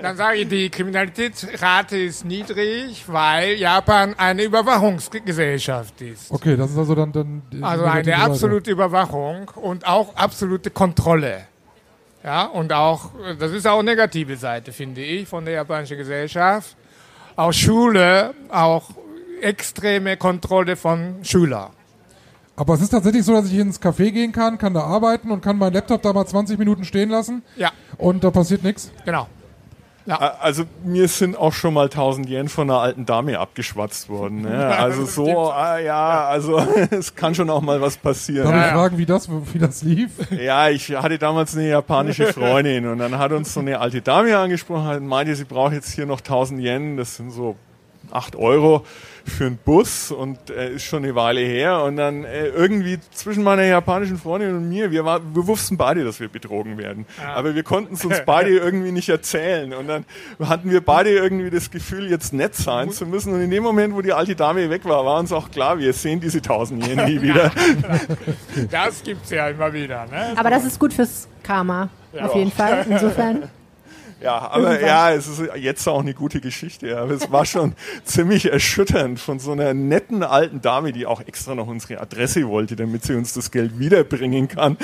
dann 0.01 0.17
sage 0.17 0.39
ich, 0.39 0.47
die 0.47 0.69
Kriminalitätsrate 0.69 1.97
ist 1.97 2.25
niedrig, 2.25 3.03
weil 3.07 3.53
Japan 3.53 4.15
eine 4.17 4.43
Überwachungsgesellschaft 4.43 6.01
ist. 6.01 6.31
Okay, 6.31 6.55
das 6.55 6.71
ist 6.71 6.77
also 6.77 6.95
dann... 6.95 7.11
dann 7.11 7.41
die 7.51 7.63
Also 7.63 7.85
eine 7.85 8.17
absolute 8.17 8.71
Überwachung 8.71 9.51
und 9.55 9.85
auch 9.85 10.15
absolute 10.15 10.69
Kontrolle. 10.69 11.45
Ja, 12.23 12.45
und 12.45 12.73
auch, 12.73 13.11
das 13.37 13.51
ist 13.51 13.67
auch 13.67 13.79
eine 13.79 13.91
negative 13.91 14.35
Seite, 14.35 14.71
finde 14.71 15.01
ich, 15.01 15.27
von 15.27 15.45
der 15.45 15.53
japanischen 15.53 15.97
Gesellschaft. 15.97 16.75
Auch 17.35 17.51
Schule, 17.51 18.33
auch 18.49 18.89
extreme 19.41 20.17
Kontrolle 20.17 20.75
von 20.75 21.23
Schülern. 21.23 21.69
Aber 22.55 22.73
es 22.75 22.81
ist 22.81 22.89
tatsächlich 22.89 23.25
so, 23.25 23.33
dass 23.33 23.51
ich 23.51 23.57
ins 23.57 23.81
Café 23.81 24.11
gehen 24.11 24.31
kann, 24.31 24.57
kann 24.57 24.73
da 24.73 24.81
arbeiten 24.81 25.31
und 25.31 25.41
kann 25.41 25.57
meinen 25.57 25.73
Laptop 25.73 26.01
da 26.01 26.13
mal 26.13 26.25
20 26.25 26.57
Minuten 26.57 26.85
stehen 26.85 27.09
lassen 27.09 27.43
Ja, 27.57 27.71
und 27.97 28.23
da 28.23 28.31
passiert 28.31 28.63
nichts. 28.63 28.91
genau. 29.03 29.27
Also 30.07 30.65
mir 30.83 31.07
sind 31.07 31.35
auch 31.35 31.51
schon 31.51 31.73
mal 31.73 31.85
1000 31.85 32.29
Yen 32.29 32.47
von 32.47 32.69
einer 32.69 32.79
alten 32.79 33.07
Dame 33.07 33.39
abgeschwatzt 33.39 34.07
worden. 34.07 34.43
Ne? 34.43 34.75
Also 34.77 35.05
so, 35.05 35.51
ah, 35.51 35.79
ja, 35.79 36.27
also 36.27 36.59
es 36.91 37.15
kann 37.15 37.33
schon 37.33 37.49
auch 37.49 37.61
mal 37.61 37.81
was 37.81 37.97
passieren. 37.97 38.45
Darf 38.45 38.55
ich 38.55 38.61
ja. 38.67 38.73
fragen, 38.73 38.97
wie 38.99 39.05
das, 39.07 39.27
wie 39.53 39.57
das 39.57 39.81
lief? 39.81 40.11
Ja, 40.29 40.69
ich 40.69 40.95
hatte 40.95 41.17
damals 41.17 41.55
eine 41.57 41.67
japanische 41.69 42.31
Freundin 42.33 42.85
und 42.85 42.99
dann 42.99 43.17
hat 43.17 43.31
uns 43.31 43.51
so 43.53 43.61
eine 43.61 43.79
alte 43.79 44.01
Dame 44.03 44.37
angesprochen 44.37 44.97
und 44.97 45.07
meinte, 45.07 45.35
sie 45.35 45.45
braucht 45.45 45.73
jetzt 45.73 45.91
hier 45.91 46.05
noch 46.05 46.19
1000 46.19 46.61
Yen, 46.61 46.97
das 46.97 47.15
sind 47.15 47.31
so 47.31 47.55
8 48.11 48.35
Euro 48.35 48.85
für 49.25 49.47
einen 49.47 49.57
Bus 49.57 50.11
und 50.11 50.49
äh, 50.49 50.73
ist 50.73 50.83
schon 50.83 51.03
eine 51.03 51.15
Weile 51.15 51.41
her 51.41 51.83
und 51.83 51.97
dann 51.97 52.23
äh, 52.23 52.47
irgendwie 52.47 52.99
zwischen 53.11 53.43
meiner 53.43 53.63
japanischen 53.63 54.17
Freundin 54.17 54.55
und 54.55 54.69
mir, 54.69 54.91
wir, 54.91 55.03
war, 55.03 55.19
wir 55.33 55.47
wussten 55.47 55.77
beide, 55.77 56.03
dass 56.03 56.19
wir 56.19 56.27
betrogen 56.29 56.77
werden, 56.77 57.05
aber 57.33 57.55
wir 57.55 57.63
konnten 57.63 57.95
es 57.95 58.05
uns 58.05 58.21
beide 58.25 58.49
irgendwie 58.49 58.91
nicht 58.91 59.09
erzählen 59.09 59.73
und 59.73 59.87
dann 59.87 60.05
hatten 60.39 60.69
wir 60.69 60.81
beide 60.81 61.09
irgendwie 61.09 61.49
das 61.49 61.71
Gefühl, 61.71 62.09
jetzt 62.09 62.33
nett 62.33 62.55
sein 62.55 62.91
zu 62.91 63.05
müssen 63.05 63.33
und 63.33 63.41
in 63.41 63.49
dem 63.49 63.63
Moment, 63.63 63.95
wo 63.95 64.01
die 64.01 64.13
alte 64.13 64.35
Dame 64.35 64.69
weg 64.69 64.85
war, 64.85 65.03
war 65.05 65.19
uns 65.19 65.31
auch 65.31 65.49
klar, 65.49 65.79
wir 65.79 65.93
sehen 65.93 66.19
diese 66.19 66.37
1000 66.37 66.87
Yen 66.87 67.05
nie 67.05 67.21
wieder. 67.21 67.51
Das 68.71 69.03
gibt's 69.03 69.29
ja 69.31 69.49
immer 69.49 69.73
wieder. 69.73 70.05
Ne? 70.05 70.33
aber 70.35 70.49
das 70.49 70.65
ist 70.65 70.79
gut 70.79 70.93
fürs 70.93 71.27
Karma. 71.43 71.89
Auf 72.19 72.35
jeden 72.35 72.51
Fall. 72.51 72.85
Insofern. 72.89 73.49
Ja, 74.21 74.49
aber 74.49 74.81
ja, 74.81 75.11
es 75.11 75.27
ist 75.27 75.41
jetzt 75.55 75.87
auch 75.87 75.99
eine 75.99 76.13
gute 76.13 76.39
Geschichte. 76.39 76.97
Aber 76.97 77.11
es 77.11 77.31
war 77.31 77.45
schon 77.45 77.73
ziemlich 78.05 78.51
erschütternd 78.51 79.19
von 79.19 79.39
so 79.39 79.51
einer 79.51 79.73
netten 79.73 80.23
alten 80.23 80.61
Dame, 80.61 80.93
die 80.93 81.05
auch 81.05 81.21
extra 81.21 81.53
noch 81.53 81.67
unsere 81.67 81.99
Adresse 81.99 82.47
wollte, 82.47 82.75
damit 82.75 83.03
sie 83.03 83.15
uns 83.15 83.33
das 83.33 83.51
Geld 83.51 83.77
wiederbringen 83.77 84.47
kann, 84.47 84.77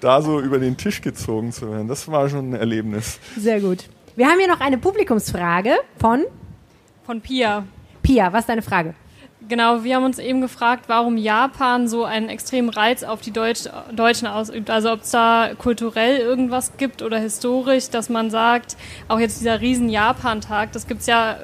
da 0.00 0.22
so 0.22 0.40
über 0.40 0.58
den 0.58 0.76
Tisch 0.76 1.00
gezogen 1.00 1.52
zu 1.52 1.70
werden. 1.70 1.88
Das 1.88 2.08
war 2.08 2.28
schon 2.28 2.50
ein 2.50 2.54
Erlebnis. 2.54 3.18
Sehr 3.36 3.60
gut. 3.60 3.88
Wir 4.14 4.28
haben 4.28 4.38
hier 4.38 4.48
noch 4.48 4.60
eine 4.60 4.78
Publikumsfrage 4.78 5.74
von 5.98 6.24
Von 7.04 7.20
Pia. 7.20 7.66
Pia. 8.02 8.32
Was 8.32 8.40
ist 8.40 8.48
deine 8.48 8.62
Frage? 8.62 8.94
Genau, 9.48 9.84
wir 9.84 9.94
haben 9.94 10.04
uns 10.04 10.18
eben 10.18 10.40
gefragt, 10.40 10.84
warum 10.88 11.16
Japan 11.16 11.86
so 11.86 12.04
einen 12.04 12.28
extremen 12.28 12.68
Reiz 12.68 13.04
auf 13.04 13.20
die 13.20 13.30
Deutsch 13.30 13.68
Deutschen 13.92 14.26
ausübt. 14.26 14.70
Also 14.70 14.92
ob 14.92 15.02
es 15.02 15.10
da 15.10 15.50
kulturell 15.56 16.18
irgendwas 16.18 16.76
gibt 16.78 17.02
oder 17.02 17.18
historisch, 17.18 17.90
dass 17.90 18.08
man 18.08 18.30
sagt, 18.30 18.76
auch 19.06 19.20
jetzt 19.20 19.40
dieser 19.40 19.60
riesen 19.60 19.88
Japan-Tag, 19.88 20.72
das 20.72 20.88
gibt 20.88 21.02
es 21.02 21.06
ja 21.06 21.38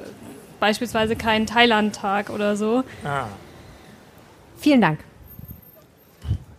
beispielsweise 0.59 1.15
keinen 1.15 1.45
Thailand-Tag 1.45 2.29
oder 2.29 2.57
so. 2.57 2.83
Ah. 3.05 3.27
Vielen 4.57 4.81
Dank. 4.81 4.99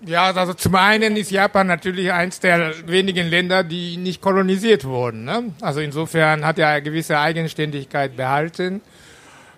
Ja, 0.07 0.31
also 0.33 0.53
zum 0.53 0.75
einen 0.75 1.17
ist 1.17 1.31
Japan 1.31 1.67
natürlich 1.67 2.13
eins 2.13 2.41
der 2.41 2.87
wenigen 2.87 3.29
Länder, 3.29 3.65
die 3.65 3.97
nicht 3.97 4.21
kolonisiert 4.21 4.85
wurden. 4.85 5.25
Ne? 5.25 5.53
Also 5.61 5.81
insofern 5.81 6.45
hat 6.45 6.59
er 6.59 6.69
eine 6.69 6.83
gewisse 6.83 7.19
Eigenständigkeit 7.19 8.17
behalten. 8.17 8.83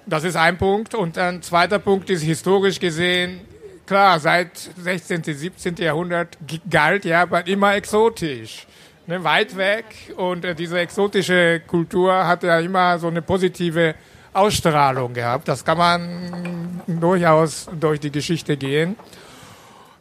Das 0.07 0.23
ist 0.23 0.37
ein 0.37 0.57
Punkt. 0.57 0.95
Und 0.95 1.19
ein 1.19 1.43
zweiter 1.43 1.81
Punkt 1.81 2.09
ist 2.11 2.23
historisch 2.23 2.79
gesehen, 2.79 3.41
klar, 3.87 4.21
seit 4.21 4.57
16., 4.57 5.25
17. 5.25 5.77
Jahrhundert 5.77 6.39
galt 6.71 7.05
Japan 7.05 7.45
immer 7.47 7.75
exotisch. 7.75 8.67
Ne, 9.09 9.23
weit 9.23 9.57
weg. 9.57 9.85
Und 10.17 10.45
äh, 10.45 10.55
diese 10.55 10.79
exotische 10.79 11.61
Kultur 11.67 12.27
hat 12.27 12.43
ja 12.43 12.59
immer 12.61 12.99
so 12.99 13.09
eine 13.09 13.23
positive 13.23 13.95
Ausstrahlung 14.33 15.13
gehabt. 15.13 15.49
Das 15.49 15.65
kann 15.65 15.79
man 15.79 16.81
durchaus 16.87 17.69
durch 17.79 18.01
die 18.01 18.11
Geschichte 18.11 18.57
gehen. 18.57 18.97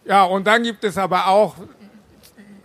Ja, 0.06 0.24
und 0.24 0.46
dann 0.46 0.62
gibt 0.64 0.84
es 0.84 0.98
aber 0.98 1.28
auch 1.28 1.56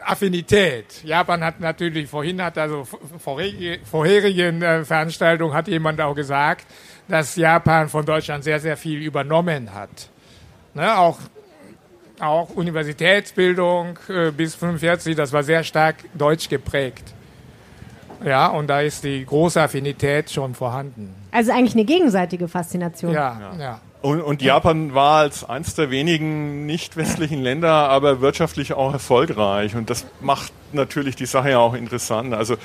Affinität. 0.05 1.05
Japan 1.05 1.45
hat 1.45 1.61
natürlich, 1.61 2.09
vorhin 2.09 2.43
hat 2.43 2.59
also 2.59 2.87
vorherige, 3.19 3.79
vorherigen 3.85 4.63
äh, 4.63 4.85
Veranstaltungen 4.85 5.55
hat 5.55 5.69
jemand 5.69 6.01
auch 6.01 6.15
gesagt, 6.15 6.67
dass 7.11 7.35
Japan 7.35 7.89
von 7.89 8.07
Deutschland 8.07 8.45
sehr, 8.45 8.61
sehr 8.61 8.77
viel 8.77 9.03
übernommen 9.03 9.75
hat. 9.75 10.09
Ne, 10.75 10.97
auch, 10.97 11.19
auch 12.21 12.51
Universitätsbildung 12.51 13.99
äh, 14.09 14.31
bis 14.31 14.55
45, 14.55 15.17
das 15.17 15.33
war 15.33 15.43
sehr 15.43 15.65
stark 15.65 15.97
deutsch 16.15 16.49
geprägt. 16.49 17.13
Ja, 18.25 18.47
und 18.49 18.69
da 18.69 18.81
ist 18.81 19.03
die 19.03 19.25
große 19.27 19.61
Affinität 19.61 20.31
schon 20.31 20.55
vorhanden. 20.55 21.20
Also 21.31 21.53
eigentlich 21.53 21.75
eine 21.75 21.85
gegenseitige 21.85 22.49
Faszination. 22.49 23.13
Ja, 23.13 23.53
ja. 23.59 23.81
Und, 24.03 24.23
und 24.23 24.41
Japan 24.41 24.95
war 24.95 25.19
als 25.19 25.45
eines 25.49 25.75
der 25.75 25.91
wenigen 25.91 26.65
nicht 26.65 26.97
westlichen 26.97 27.43
Länder 27.43 27.71
aber 27.71 28.23
wirtschaftlich 28.23 28.73
auch 28.73 28.95
erfolgreich. 28.95 29.77
Und 29.77 29.91
das 29.91 30.07
macht 30.21 30.53
natürlich 30.73 31.17
die 31.17 31.27
Sache 31.27 31.51
ja 31.51 31.59
auch 31.59 31.75
interessant. 31.75 32.33
Also 32.33 32.57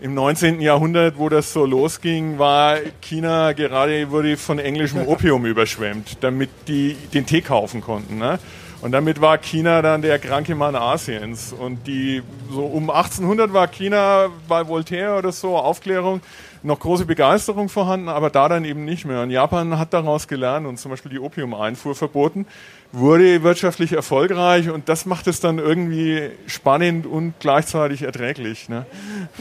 im 0.00 0.14
19. 0.14 0.62
Jahrhundert, 0.62 1.18
wo 1.18 1.28
das 1.28 1.52
so 1.52 1.66
losging, 1.66 2.38
war 2.38 2.78
China 3.02 3.52
gerade 3.52 4.10
wurde 4.10 4.38
von 4.38 4.58
englischem 4.58 5.02
Opium 5.06 5.44
überschwemmt, 5.44 6.18
damit 6.22 6.48
die 6.68 6.96
den 7.12 7.26
Tee 7.26 7.42
kaufen 7.42 7.82
konnten. 7.82 8.16
Ne? 8.16 8.38
Und 8.80 8.92
damit 8.92 9.20
war 9.20 9.38
China 9.38 9.82
dann 9.82 10.02
der 10.02 10.18
kranke 10.18 10.54
Mann 10.54 10.76
Asiens. 10.76 11.52
Und 11.52 11.86
die 11.86 12.22
so 12.50 12.64
um 12.64 12.90
1800 12.90 13.52
war 13.52 13.66
China 13.66 14.28
bei 14.46 14.68
Voltaire 14.68 15.18
oder 15.18 15.32
so 15.32 15.56
Aufklärung 15.56 16.20
noch 16.62 16.80
große 16.80 17.04
Begeisterung 17.04 17.68
vorhanden, 17.68 18.08
aber 18.08 18.30
da 18.30 18.48
dann 18.48 18.64
eben 18.64 18.84
nicht 18.84 19.04
mehr. 19.04 19.22
Und 19.22 19.30
Japan 19.30 19.78
hat 19.78 19.92
daraus 19.92 20.28
gelernt 20.28 20.66
und 20.66 20.78
zum 20.78 20.90
Beispiel 20.90 21.10
die 21.10 21.18
Opiumeinfuhr 21.18 21.94
verboten, 21.94 22.46
wurde 22.92 23.42
wirtschaftlich 23.42 23.92
erfolgreich 23.92 24.70
und 24.70 24.88
das 24.88 25.06
macht 25.06 25.26
es 25.26 25.40
dann 25.40 25.58
irgendwie 25.58 26.30
spannend 26.46 27.06
und 27.06 27.34
gleichzeitig 27.40 28.02
erträglich. 28.02 28.68
Ne? 28.68 28.86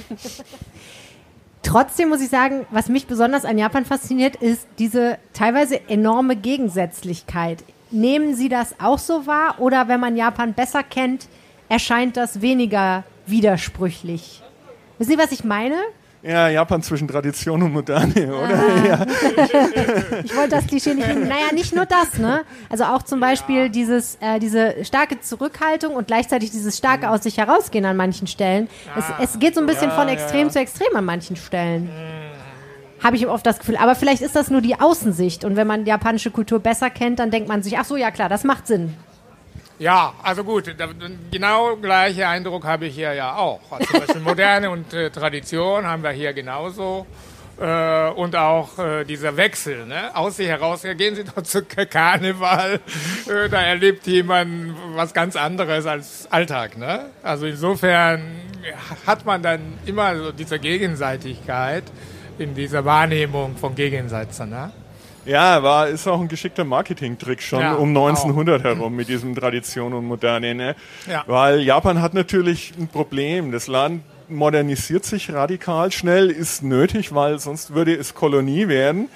Trotzdem 1.64 2.10
muss 2.10 2.22
ich 2.22 2.30
sagen, 2.30 2.66
was 2.72 2.88
mich 2.88 3.08
besonders 3.08 3.46
an 3.46 3.58
Japan 3.58 3.84
fasziniert, 3.84 4.38
ist 4.38 4.68
diese 4.80 5.18
teilweise 5.34 5.90
enorme 5.90 6.36
Gegensätzlichkeit. 6.36 7.64
Nehmen 7.92 8.36
Sie 8.36 8.50
das 8.50 8.76
auch 8.82 9.00
so 9.00 9.26
wahr 9.28 9.56
oder 9.60 9.88
wenn 9.88 10.00
man 10.00 10.16
Japan 10.18 10.54
besser 10.54 10.84
kennt, 10.84 11.28
erscheint 11.70 12.18
das 12.18 12.42
weniger 12.42 13.04
widersprüchlich? 13.26 14.42
Wissen 14.98 15.12
Sie, 15.12 15.18
was 15.18 15.32
ich 15.32 15.44
meine? 15.44 15.76
Ja, 16.24 16.50
Japan 16.50 16.82
zwischen 16.82 17.08
Tradition 17.08 17.62
und 17.62 17.72
Moderne, 17.72 18.12
oder? 18.36 18.50
Ja. 18.88 19.06
Ich 20.24 20.36
wollte 20.36 20.50
das 20.50 20.68
Klischee 20.68 20.96
nicht 20.96 21.08
nehmen. 21.08 21.28
Naja, 21.28 21.54
nicht 21.54 21.74
nur 21.76 21.86
das, 21.86 22.18
ne? 22.18 22.42
Also 22.70 22.86
auch 22.86 23.04
zum 23.04 23.20
Beispiel 23.20 23.70
dieses, 23.70 24.16
äh, 24.20 24.40
diese 24.40 24.84
starke 24.84 25.22
Zurückhaltung 25.22 25.94
und 25.94 26.08
gleichzeitig 26.08 26.52
dieses 26.52 26.78
starke 26.78 27.10
aus 27.10 27.24
sich 27.24 27.38
herausgehen 27.38 27.86
an 27.86 27.96
manchen 27.96 28.28
Stellen. 28.28 28.68
Es, 28.98 29.06
es 29.34 29.40
geht 29.40 29.54
so 29.56 29.62
ein 29.62 29.68
bisschen 29.68 29.90
Ja, 29.90 29.96
von 29.96 30.08
ja, 30.08 30.16
extrem 30.16 30.48
ja. 30.48 30.50
zu 30.54 30.60
extrem 30.60 30.96
an 30.96 31.06
manchen 31.06 31.36
Stellen. 31.36 31.90
Habe 33.04 33.16
ich 33.16 33.28
oft 33.28 33.46
das 33.46 33.60
Gefühl. 33.60 33.78
Aber 33.78 33.96
vielleicht 33.96 34.22
ist 34.22 34.36
das 34.36 34.50
nur 34.50 34.62
die 34.62 34.80
Außensicht. 34.80 35.44
Und 35.44 35.56
wenn 35.56 35.68
man 35.68 35.86
japanische 35.86 36.32
Kultur 36.32 36.60
besser 36.60 36.90
kennt, 36.90 37.20
dann 37.20 37.32
denkt 37.32 37.48
man 37.48 37.64
sich, 37.64 37.78
ach 37.78 37.86
so, 37.86 37.96
ja 37.96 38.12
klar, 38.12 38.30
das 38.30 38.44
macht 38.44 38.68
Sinn. 38.68 38.96
Ja, 39.80 40.14
also 40.24 40.44
gut, 40.44 40.74
da, 40.76 40.88
genau 41.30 41.76
gleiche 41.76 42.28
Eindruck 42.28 42.66
habe 42.66 42.88
ich 42.88 42.96
hier 42.96 43.14
ja 43.14 43.36
auch. 43.36 43.62
Also 43.70 44.20
Moderne 44.20 44.72
und 44.72 44.92
äh, 44.94 45.12
Tradition 45.12 45.86
haben 45.86 46.02
wir 46.02 46.10
hier 46.10 46.34
genauso. 46.34 47.06
Äh, 47.60 48.10
und 48.12 48.36
auch 48.36 48.78
äh, 48.78 49.04
dieser 49.04 49.36
Wechsel, 49.36 49.88
ne? 49.88 50.16
aus 50.16 50.38
sich 50.38 50.48
heraus, 50.48 50.84
ja, 50.84 50.94
gehen 50.94 51.16
Sie 51.16 51.24
doch 51.24 51.42
zu 51.42 51.64
Karneval, 51.64 52.80
äh, 53.28 53.50
da 53.50 53.62
erlebt 53.62 54.06
jemand 54.06 54.76
was 54.94 55.12
ganz 55.12 55.36
anderes 55.36 55.88
als 55.88 56.28
Alltag. 56.32 56.78
Ne? 56.78 57.06
Also 57.24 57.48
insofern 57.48 58.22
hat 59.08 59.26
man 59.26 59.42
dann 59.42 59.62
immer 59.88 60.16
so 60.18 60.32
diese 60.32 60.60
Gegenseitigkeit 60.60 61.84
in 62.40 62.56
dieser 62.56 62.86
Wahrnehmung 62.86 63.56
von 63.56 63.76
Gegensätzen. 63.76 64.50
Ne? 64.50 64.72
Ja, 65.26 65.62
war, 65.62 65.90
ist 65.90 66.08
auch 66.08 66.22
ein 66.22 66.30
geschickter 66.30 66.64
Marketing-Trick 66.64 67.42
schon 67.42 67.60
Ja, 67.60 67.76
um 67.76 67.90
1900 67.90 68.64
herum 68.64 68.96
mit 68.96 69.10
diesem 69.10 69.36
Tradition 69.36 69.94
und 69.94 70.06
Moderne. 70.06 70.56
Ne? 70.56 70.76
Ja. 71.06 71.24
Weil 71.28 71.62
Japan 71.62 72.02
hat 72.02 72.14
natürlich 72.14 72.74
ein 72.80 72.88
Problem. 72.88 73.52
Das 73.52 73.68
Land 73.68 74.04
modernisiert 74.30 75.04
sich 75.06 75.32
radikal 75.32 75.92
schnell, 75.92 76.30
ist 76.30 76.64
nötig, 76.64 77.14
weil 77.14 77.40
sonst 77.40 77.74
würde 77.74 77.94
es 77.94 78.14
Kolonie 78.14 78.68
werden. 78.70 79.10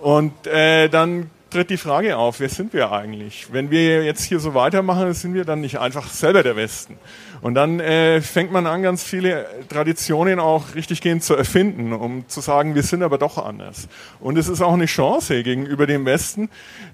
Und 0.00 0.46
äh, 0.46 0.88
dann 0.88 1.30
tritt 1.50 1.70
die 1.70 1.76
Frage 1.76 2.16
auf, 2.16 2.40
wer 2.40 2.48
sind 2.48 2.72
wir 2.72 2.92
eigentlich? 2.92 3.52
Wenn 3.52 3.70
wir 3.70 4.04
jetzt 4.04 4.24
hier 4.24 4.38
so 4.38 4.54
weitermachen, 4.54 5.12
sind 5.14 5.34
wir 5.34 5.44
dann 5.44 5.60
nicht 5.60 5.78
einfach 5.78 6.08
selber 6.08 6.42
der 6.42 6.56
Westen. 6.56 6.98
Und 7.40 7.54
dann 7.54 7.80
äh, 7.80 8.20
fängt 8.20 8.52
man 8.52 8.66
an, 8.66 8.82
ganz 8.82 9.02
viele 9.04 9.46
Traditionen 9.68 10.40
auch 10.40 10.74
richtiggehend 10.74 11.22
zu 11.22 11.34
erfinden, 11.34 11.92
um 11.92 12.28
zu 12.28 12.40
sagen, 12.40 12.74
wir 12.74 12.82
sind 12.82 13.02
aber 13.02 13.18
doch 13.18 13.38
anders. 13.38 13.88
Und 14.20 14.38
es 14.38 14.48
ist 14.48 14.60
auch 14.60 14.72
eine 14.72 14.86
Chance 14.86 15.42
gegenüber 15.42 15.86
dem 15.86 16.04
Westen, 16.04 16.48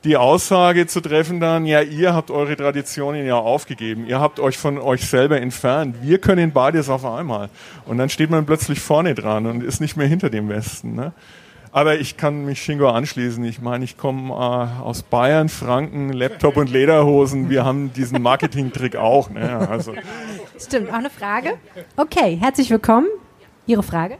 die 0.04 0.16
Aussage 0.16 0.86
zu 0.86 1.00
treffen 1.00 1.40
dann, 1.40 1.66
ja, 1.66 1.80
ihr 1.80 2.14
habt 2.14 2.30
eure 2.30 2.56
Traditionen 2.56 3.26
ja 3.26 3.36
aufgegeben, 3.36 4.06
ihr 4.06 4.20
habt 4.20 4.40
euch 4.40 4.58
von 4.58 4.78
euch 4.78 5.06
selber 5.06 5.40
entfernt, 5.40 5.96
wir 6.02 6.18
können 6.18 6.52
beides 6.52 6.88
auf 6.88 7.04
einmal. 7.04 7.48
Und 7.86 7.98
dann 7.98 8.08
steht 8.08 8.30
man 8.30 8.46
plötzlich 8.46 8.80
vorne 8.80 9.14
dran 9.14 9.46
und 9.46 9.62
ist 9.62 9.80
nicht 9.80 9.96
mehr 9.96 10.06
hinter 10.06 10.30
dem 10.30 10.48
Westen. 10.48 10.94
Ne? 10.94 11.12
Aber 11.74 11.98
ich 11.98 12.16
kann 12.16 12.44
mich 12.44 12.62
Shingo 12.62 12.88
anschließen. 12.88 13.44
Ich 13.44 13.60
meine, 13.60 13.84
ich 13.84 13.96
komme 13.96 14.32
äh, 14.32 14.80
aus 14.80 15.02
Bayern, 15.02 15.48
Franken, 15.48 16.12
Laptop 16.12 16.56
und 16.56 16.70
Lederhosen. 16.70 17.50
Wir 17.50 17.64
haben 17.64 17.92
diesen 17.92 18.22
Marketing-Trick 18.22 18.94
auch. 18.94 19.28
Ne? 19.28 19.68
Also, 19.68 19.92
Stimmt, 20.56 20.90
auch 20.90 20.94
eine 20.94 21.10
Frage? 21.10 21.54
Okay, 21.96 22.38
herzlich 22.40 22.70
willkommen. 22.70 23.08
Ihre 23.66 23.82
Frage? 23.82 24.18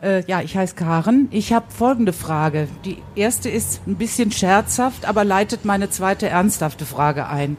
Äh, 0.00 0.24
ja, 0.26 0.42
ich 0.42 0.56
heiße 0.56 0.76
Karen. 0.76 1.26
Ich 1.32 1.52
habe 1.52 1.66
folgende 1.76 2.12
Frage. 2.12 2.68
Die 2.84 2.98
erste 3.16 3.48
ist 3.50 3.84
ein 3.88 3.96
bisschen 3.96 4.30
scherzhaft, 4.30 5.04
aber 5.04 5.24
leitet 5.24 5.64
meine 5.64 5.90
zweite 5.90 6.28
ernsthafte 6.28 6.86
Frage 6.86 7.26
ein. 7.26 7.56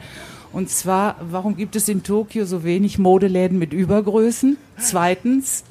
Und 0.53 0.69
zwar, 0.69 1.17
warum 1.19 1.57
gibt 1.57 1.75
es 1.75 1.89
in 1.89 2.03
Tokio 2.03 2.45
so 2.45 2.63
wenig 2.63 2.97
Modeläden 2.97 3.59
mit 3.59 3.73
Übergrößen? 3.73 4.55
Zweitens, 4.77 5.65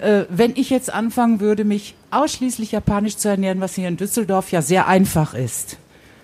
äh, 0.00 0.24
wenn 0.28 0.52
ich 0.56 0.70
jetzt 0.70 0.92
anfangen 0.92 1.40
würde, 1.40 1.64
mich 1.64 1.94
ausschließlich 2.10 2.72
japanisch 2.72 3.16
zu 3.16 3.28
ernähren, 3.28 3.60
was 3.60 3.74
hier 3.74 3.88
in 3.88 3.96
Düsseldorf 3.96 4.52
ja 4.52 4.62
sehr 4.62 4.86
einfach 4.86 5.34
ist, 5.34 5.78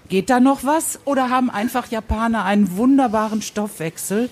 geht 0.08 0.30
da 0.30 0.40
noch 0.40 0.64
was? 0.64 1.00
Oder 1.04 1.30
haben 1.30 1.50
einfach 1.50 1.90
Japaner 1.90 2.44
einen 2.44 2.76
wunderbaren 2.76 3.42
Stoffwechsel, 3.42 4.28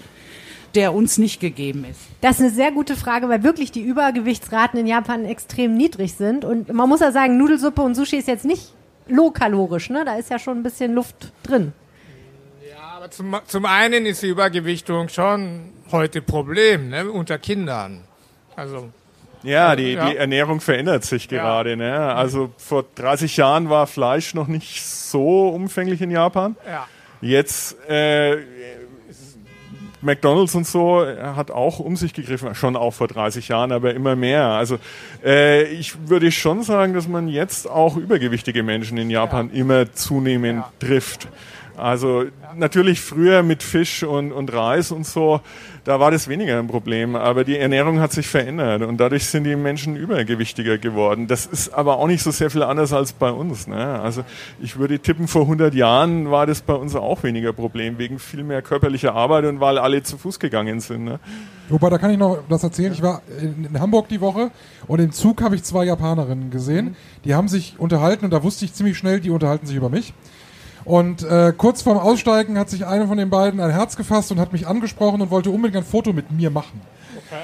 der 0.75 0.95
uns 0.95 1.19
nicht 1.19 1.41
gegeben 1.41 1.85
ist? 1.91 2.01
Das 2.21 2.37
ist 2.37 2.41
eine 2.41 2.51
sehr 2.51 2.73
gute 2.73 2.97
Frage, 2.97 3.29
weil 3.29 3.43
wirklich 3.43 3.73
die 3.73 3.83
Übergewichtsraten 3.83 4.79
in 4.79 4.87
Japan 4.87 5.25
extrem 5.25 5.77
niedrig 5.77 6.15
sind. 6.15 6.45
Und 6.45 6.73
man 6.73 6.89
muss 6.89 7.01
ja 7.01 7.13
sagen, 7.13 7.39
Nudelsuppe 7.39 7.83
und 7.83 7.95
Sushi 7.95 8.17
ist 8.17 8.29
jetzt 8.29 8.45
nicht 8.45 8.73
low-kalorisch, 9.07 9.91
ne? 9.91 10.05
Da 10.05 10.17
ist 10.17 10.31
ja 10.31 10.39
schon 10.39 10.59
ein 10.59 10.63
bisschen 10.63 10.95
Luft 10.95 11.33
drin. 11.43 11.73
Aber 12.99 13.13
zum, 13.13 13.37
zum 13.47 13.65
einen 13.65 14.07
ist 14.07 14.25
die 14.25 14.27
Übergewichtung 14.27 15.09
schon 15.09 15.71
heute 15.93 16.21
Problem 16.21 16.89
ne, 16.89 17.09
unter 17.09 17.39
Kindern. 17.39 18.03
Also 18.57 18.89
Ja, 19.43 19.77
die, 19.77 19.93
Ja. 19.93 20.11
die 20.11 20.17
Ernährung 20.17 20.61
verändert 20.61 21.05
sich 21.05 21.29
gerade. 21.29 21.77
Ne? 21.77 21.95
Also 22.15 22.51
vor 22.57 22.85
30 22.95 23.37
Jahren 23.37 23.71
war 23.71 23.87
Fleisch 23.87 24.35
noch 24.35 24.49
nicht 24.49 24.85
so 24.85 25.49
umfänglich 25.49 26.01
in 26.01 26.11
Japan. 26.11 26.57
Ja. 26.67 26.87
Jetzt 27.21 27.77
äh, 27.89 28.37
McDonald's 30.01 30.55
und 30.55 30.67
so 30.67 31.05
hat 31.05 31.51
auch 31.51 31.81
um 31.81 31.97
sich 31.97 32.15
gegriffen, 32.15 32.55
schon 32.55 32.77
auch 32.77 32.93
vor 32.93 33.09
30 33.09 33.49
Jahren, 33.49 33.73
aber 33.73 33.95
immer 33.95 34.15
mehr. 34.15 34.45
Also 34.45 34.79
äh, 35.25 35.65
ich 35.65 36.09
würde 36.09 36.31
schon 36.31 36.63
sagen, 36.63 36.95
dass 36.95 37.09
man 37.09 37.27
jetzt 37.29 37.69
auch 37.69 37.97
übergewichtige 37.97 38.63
Menschen 38.63 38.97
in 38.99 39.11
Japan 39.11 39.51
immer 39.51 39.93
zunehmend 39.93 40.63
trifft. 40.79 41.27
Also 41.79 42.25
natürlich 42.57 43.01
früher 43.01 43.43
mit 43.43 43.63
Fisch 43.63 44.03
und, 44.03 44.33
und 44.33 44.53
Reis 44.53 44.91
und 44.91 45.07
so, 45.07 45.41
da 45.85 46.01
war 46.01 46.11
das 46.11 46.29
weniger 46.29 46.59
ein 46.59 46.67
Problem, 46.67 47.15
aber 47.15 47.45
die 47.45 47.57
Ernährung 47.57 48.01
hat 48.01 48.13
sich 48.13 48.27
verändert 48.27 48.83
und 48.83 48.99
dadurch 48.99 49.27
sind 49.27 49.45
die 49.45 49.55
Menschen 49.55 49.97
übergewichtiger 49.97 50.77
geworden. 50.77 51.29
Das 51.29 51.47
ist 51.47 51.73
aber 51.73 51.99
auch 51.99 52.09
nicht 52.09 52.23
so 52.23 52.31
sehr 52.31 52.51
viel 52.51 52.63
anders 52.65 52.93
als 52.93 53.13
bei 53.13 53.31
uns. 53.31 53.69
Ne? 53.69 54.01
Also 54.01 54.25
ich 54.61 54.77
würde 54.77 54.99
tippen, 54.99 55.29
vor 55.29 55.43
100 55.43 55.73
Jahren 55.73 56.31
war 56.31 56.47
das 56.47 56.63
bei 56.63 56.75
uns 56.75 56.97
auch 56.97 57.23
weniger 57.23 57.53
Problem, 57.53 57.99
wegen 57.99 58.19
viel 58.19 58.43
mehr 58.43 58.61
körperlicher 58.61 59.15
Arbeit 59.15 59.45
und 59.45 59.61
weil 59.61 59.79
alle 59.79 60.03
zu 60.03 60.19
Fuß 60.19 60.41
gegangen 60.41 60.81
sind. 60.81 61.05
Ne? 61.05 61.21
Wobei, 61.69 61.91
da 61.91 61.99
kann 61.99 62.11
ich 62.11 62.19
noch 62.19 62.39
das 62.49 62.65
erzählen. 62.65 62.93
Ich 62.93 63.03
war 63.03 63.23
in, 63.41 63.67
in 63.67 63.81
Hamburg 63.81 64.09
die 64.09 64.21
Woche 64.21 64.51
und 64.89 64.99
im 64.99 65.13
Zug 65.13 65.43
habe 65.43 65.55
ich 65.55 65.63
zwei 65.63 65.85
Japanerinnen 65.85 66.51
gesehen. 66.51 66.97
Die 67.25 67.35
haben 67.35 67.47
sich 67.47 67.77
unterhalten 67.79 68.25
und 68.25 68.33
da 68.33 68.43
wusste 68.43 68.65
ich 68.65 68.75
ziemlich 68.75 68.99
schnell, 68.99 69.21
die 69.21 69.31
unterhalten 69.31 69.67
sich 69.67 69.77
über 69.77 69.91
mich. 69.91 70.13
Und 70.89 71.23
äh, 71.23 71.53
kurz 71.57 71.83
vorm 71.83 71.99
Aussteigen 71.99 72.59
hat 72.59 72.71
sich 72.71 72.87
eine 72.87 73.07
von 73.07 73.19
den 73.19 73.29
beiden 73.29 73.61
ein 73.61 73.71
Herz 73.71 73.95
gefasst 73.95 74.33
und 74.33 74.41
hat 74.41 74.55
mich 74.55 74.67
angesprochen 74.67 75.21
und 75.21 75.31
wollte 75.31 75.51
unbedingt 75.51 75.77
ein 75.77 75.89
Foto 75.89 76.15
mit 76.15 76.31
mir 76.33 76.49
machen. 76.51 76.81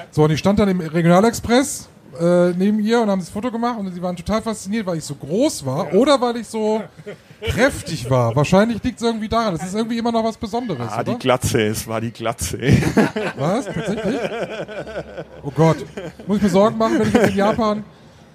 So, 0.09 0.23
und 0.23 0.31
ich 0.31 0.39
stand 0.39 0.57
dann 0.57 0.67
im 0.67 0.79
Regionalexpress 0.79 1.87
äh, 2.19 2.51
neben 2.57 2.79
ihr 2.79 3.01
und 3.01 3.09
haben 3.11 3.19
das 3.19 3.29
Foto 3.29 3.51
gemacht 3.51 3.77
und 3.77 3.93
sie 3.93 4.01
waren 4.01 4.15
total 4.15 4.41
fasziniert, 4.41 4.87
weil 4.87 4.97
ich 4.97 5.03
so 5.03 5.13
groß 5.13 5.63
war 5.63 5.93
oder 5.93 6.19
weil 6.21 6.37
ich 6.37 6.47
so 6.47 6.81
kräftig 7.43 8.09
war. 8.09 8.35
Wahrscheinlich 8.35 8.81
liegt 8.83 8.99
es 8.99 9.05
irgendwie 9.05 9.27
daran. 9.29 9.53
Das 9.55 9.67
ist 9.67 9.75
irgendwie 9.75 9.99
immer 9.99 10.11
noch 10.11 10.23
was 10.23 10.37
Besonderes, 10.37 10.91
Ah, 10.91 11.03
die 11.03 11.11
oder? 11.11 11.19
Glatze, 11.19 11.61
es 11.67 11.87
war 11.87 12.01
die 12.01 12.11
Glatze. 12.11 12.57
Was? 13.37 13.65
Tatsächlich? 13.65 14.21
Oh 15.43 15.51
Gott. 15.55 15.77
Muss 16.25 16.37
ich 16.37 16.43
mir 16.43 16.49
Sorgen 16.49 16.77
machen, 16.79 16.97
wenn 16.99 17.07
ich 17.09 17.13
jetzt 17.13 17.29
in 17.29 17.35
Japan. 17.35 17.83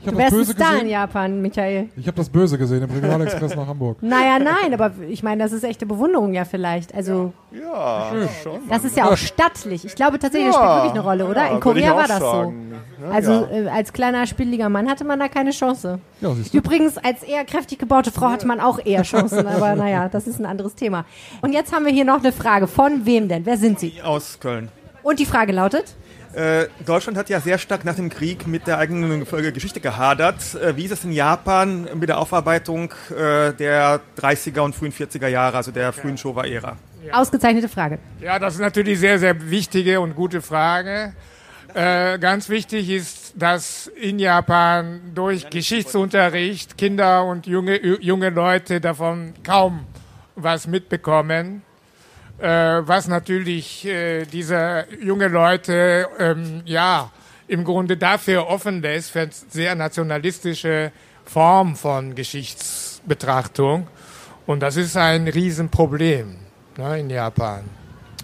Ich 0.02 0.06
Du 0.10 0.16
wärst 0.16 0.32
ein 0.34 0.44
Star 0.46 0.80
in. 0.80 0.88
Japan, 0.88 1.42
Michael. 1.42 1.88
Ich 1.96 2.06
habe 2.06 2.16
das 2.16 2.28
Böse 2.30 2.56
gesehen 2.56 2.82
im 2.82 2.90
Regionalexpress 2.90 3.54
nach 3.54 3.66
Hamburg. 3.66 3.98
Naja, 4.02 4.38
nein, 4.38 4.72
aber 4.72 4.92
ich 5.08 5.22
meine, 5.22 5.42
das 5.42 5.52
ist 5.52 5.62
echte 5.62 5.84
Bewunderung 5.84 6.32
ja 6.32 6.44
vielleicht. 6.46 6.94
Also, 6.94 7.32
Ja, 7.52 8.10
schon. 8.42 8.60
das 8.68 8.84
ist 8.84 8.96
ja 8.96 9.10
auch 9.10 9.16
stattlich. 9.16 9.84
Ich 9.84 9.94
glaube 9.94 10.18
tatsächlich, 10.18 10.52
das 10.52 10.56
Ja, 10.56 10.62
spielt 10.62 10.76
wirklich 10.76 10.92
eine 10.92 11.00
Rolle, 11.02 11.26
oder? 11.26 11.46
ja, 11.46 11.54
In 11.54 11.60
Korea 11.60 11.94
war 11.94 12.08
das 12.08 12.18
sagen. 12.18 12.70
so. 12.98 13.04
Ja, 13.06 13.10
Also 13.12 13.32
ja. 13.32 13.50
äh, 13.50 13.68
als 13.68 13.92
kleiner, 13.92 14.26
spieliger 14.26 14.68
Mann 14.70 14.88
hatte 14.88 15.04
man 15.04 15.18
da 15.18 15.28
keine 15.28 15.50
Chance. 15.50 15.98
Ja, 16.22 16.32
siehst 16.34 16.54
du. 16.54 16.58
Übrigens, 16.58 16.96
als 16.96 17.22
eher 17.22 17.44
kräftig 17.44 17.78
gebaute 17.78 18.10
Frau 18.10 18.28
hatte 18.30 18.46
man 18.46 18.58
auch 18.60 18.78
eher 18.84 19.02
Chancen, 19.02 19.46
aber 19.46 19.74
naja, 19.76 20.08
das 20.08 20.26
ist 20.26 20.38
ein 20.38 20.46
anderes 20.46 20.74
Thema. 20.74 21.04
Und 21.42 21.52
jetzt 21.52 21.74
haben 21.74 21.84
wir 21.84 21.92
hier 21.92 22.04
noch 22.06 22.20
eine 22.20 22.32
Frage. 22.32 22.66
Von 22.66 23.04
wem 23.04 23.28
denn? 23.28 23.44
Wer 23.44 23.58
sind 23.58 23.78
Sie? 23.80 24.00
Aus 24.02 24.38
Köln. 24.40 24.68
Und 25.02 25.18
die 25.18 25.26
Frage 25.26 25.52
lautet? 25.52 25.94
Äh, 26.32 26.68
Deutschland 26.86 27.18
hat 27.18 27.28
ja 27.28 27.40
sehr 27.40 27.58
stark 27.58 27.84
nach 27.84 27.96
dem 27.96 28.08
Krieg 28.08 28.46
mit 28.46 28.66
der 28.66 28.78
eigenen 28.78 29.24
Geschichte 29.52 29.80
gehadert. 29.80 30.54
Äh, 30.54 30.76
wie 30.76 30.84
ist 30.84 30.92
es 30.92 31.04
in 31.04 31.12
Japan 31.12 31.88
mit 31.94 32.08
der 32.08 32.18
Aufarbeitung 32.18 32.92
äh, 33.10 33.52
der 33.52 34.00
30er 34.16 34.60
und 34.60 34.74
frühen 34.74 34.92
40er 34.92 35.26
Jahre, 35.26 35.56
also 35.56 35.72
der 35.72 35.92
frühen 35.92 36.16
Showa-Ära? 36.16 36.76
Ausgezeichnete 37.12 37.68
Frage. 37.68 37.98
Ja, 38.20 38.38
das 38.38 38.54
ist 38.54 38.60
natürlich 38.60 39.00
sehr, 39.00 39.18
sehr 39.18 39.50
wichtige 39.50 40.00
und 40.00 40.14
gute 40.14 40.40
Frage. 40.40 41.14
Äh, 41.74 42.18
ganz 42.18 42.48
wichtig 42.48 42.90
ist, 42.90 43.32
dass 43.36 43.88
in 43.88 44.18
Japan 44.18 45.00
durch 45.14 45.50
Geschichtsunterricht 45.50 46.76
Kinder 46.76 47.24
und 47.24 47.46
junge, 47.46 47.76
junge 48.00 48.30
Leute 48.30 48.80
davon 48.80 49.34
kaum 49.44 49.86
was 50.36 50.66
mitbekommen. 50.66 51.62
Äh, 52.40 52.88
was 52.88 53.06
natürlich 53.06 53.84
äh, 53.86 54.24
diese 54.24 54.86
junge 55.02 55.28
Leute 55.28 56.06
ähm, 56.18 56.62
ja 56.64 57.10
im 57.48 57.64
Grunde 57.64 57.96
dafür 57.96 58.46
offen 58.48 58.80
lässt, 58.80 59.10
für 59.10 59.20
eine 59.20 59.30
sehr 59.32 59.74
nationalistische 59.74 60.92
Form 61.24 61.76
von 61.76 62.14
Geschichtsbetrachtung. 62.14 63.88
Und 64.46 64.60
das 64.60 64.76
ist 64.76 64.96
ein 64.96 65.28
Riesenproblem 65.28 66.36
ne, 66.78 67.00
in 67.00 67.10
Japan. 67.10 67.64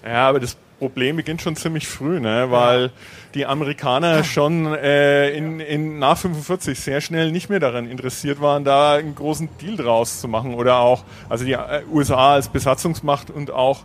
Ja, 0.02 0.28
aber 0.28 0.40
das 0.40 0.56
Problem 0.78 1.16
beginnt 1.16 1.42
schon 1.42 1.56
ziemlich 1.56 1.86
früh, 1.86 2.20
ne? 2.20 2.46
weil 2.50 2.90
die 3.34 3.46
Amerikaner 3.46 4.24
schon 4.24 4.74
äh, 4.74 5.30
in, 5.30 5.60
in 5.60 5.98
nach 5.98 6.18
45 6.18 6.78
sehr 6.78 7.00
schnell 7.00 7.32
nicht 7.32 7.48
mehr 7.48 7.60
daran 7.60 7.88
interessiert 7.90 8.40
waren, 8.40 8.64
da 8.64 8.94
einen 8.94 9.14
großen 9.14 9.48
Deal 9.60 9.76
draus 9.76 10.20
zu 10.20 10.28
machen 10.28 10.54
oder 10.54 10.78
auch, 10.78 11.04
also 11.28 11.44
die 11.44 11.52
äh, 11.52 11.82
USA 11.92 12.34
als 12.34 12.48
Besatzungsmacht 12.48 13.30
und 13.30 13.50
auch 13.50 13.84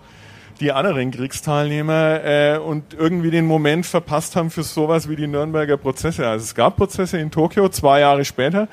die 0.61 0.71
anderen 0.71 1.11
Kriegsteilnehmer 1.11 2.23
äh, 2.23 2.57
und 2.57 2.93
irgendwie 2.93 3.31
den 3.31 3.45
Moment 3.45 3.85
verpasst 3.85 4.35
haben 4.35 4.51
für 4.51 4.63
sowas 4.63 5.09
wie 5.09 5.15
die 5.15 5.27
Nürnberger 5.27 5.77
Prozesse. 5.77 6.27
Also 6.27 6.43
es 6.43 6.55
gab 6.55 6.77
Prozesse 6.77 7.17
in 7.17 7.31
Tokio 7.31 7.67
zwei 7.69 8.01
Jahre 8.01 8.23
später, 8.23 8.67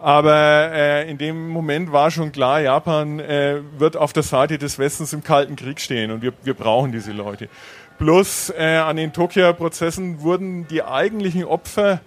aber 0.00 0.70
äh, 0.72 1.10
in 1.10 1.18
dem 1.18 1.48
Moment 1.48 1.92
war 1.92 2.10
schon 2.10 2.32
klar, 2.32 2.60
Japan 2.60 3.18
äh, 3.18 3.60
wird 3.76 3.96
auf 3.96 4.12
der 4.12 4.22
Seite 4.22 4.56
des 4.56 4.78
Westens 4.78 5.12
im 5.12 5.24
Kalten 5.24 5.56
Krieg 5.56 5.80
stehen 5.80 6.12
und 6.12 6.22
wir, 6.22 6.32
wir 6.44 6.54
brauchen 6.54 6.92
diese 6.92 7.12
Leute. 7.12 7.48
Plus 7.98 8.52
äh, 8.56 8.76
an 8.76 8.96
den 8.96 9.12
Tokio-Prozessen 9.12 10.22
wurden 10.22 10.66
die 10.68 10.82
eigentlichen 10.82 11.44
Opfer 11.44 12.00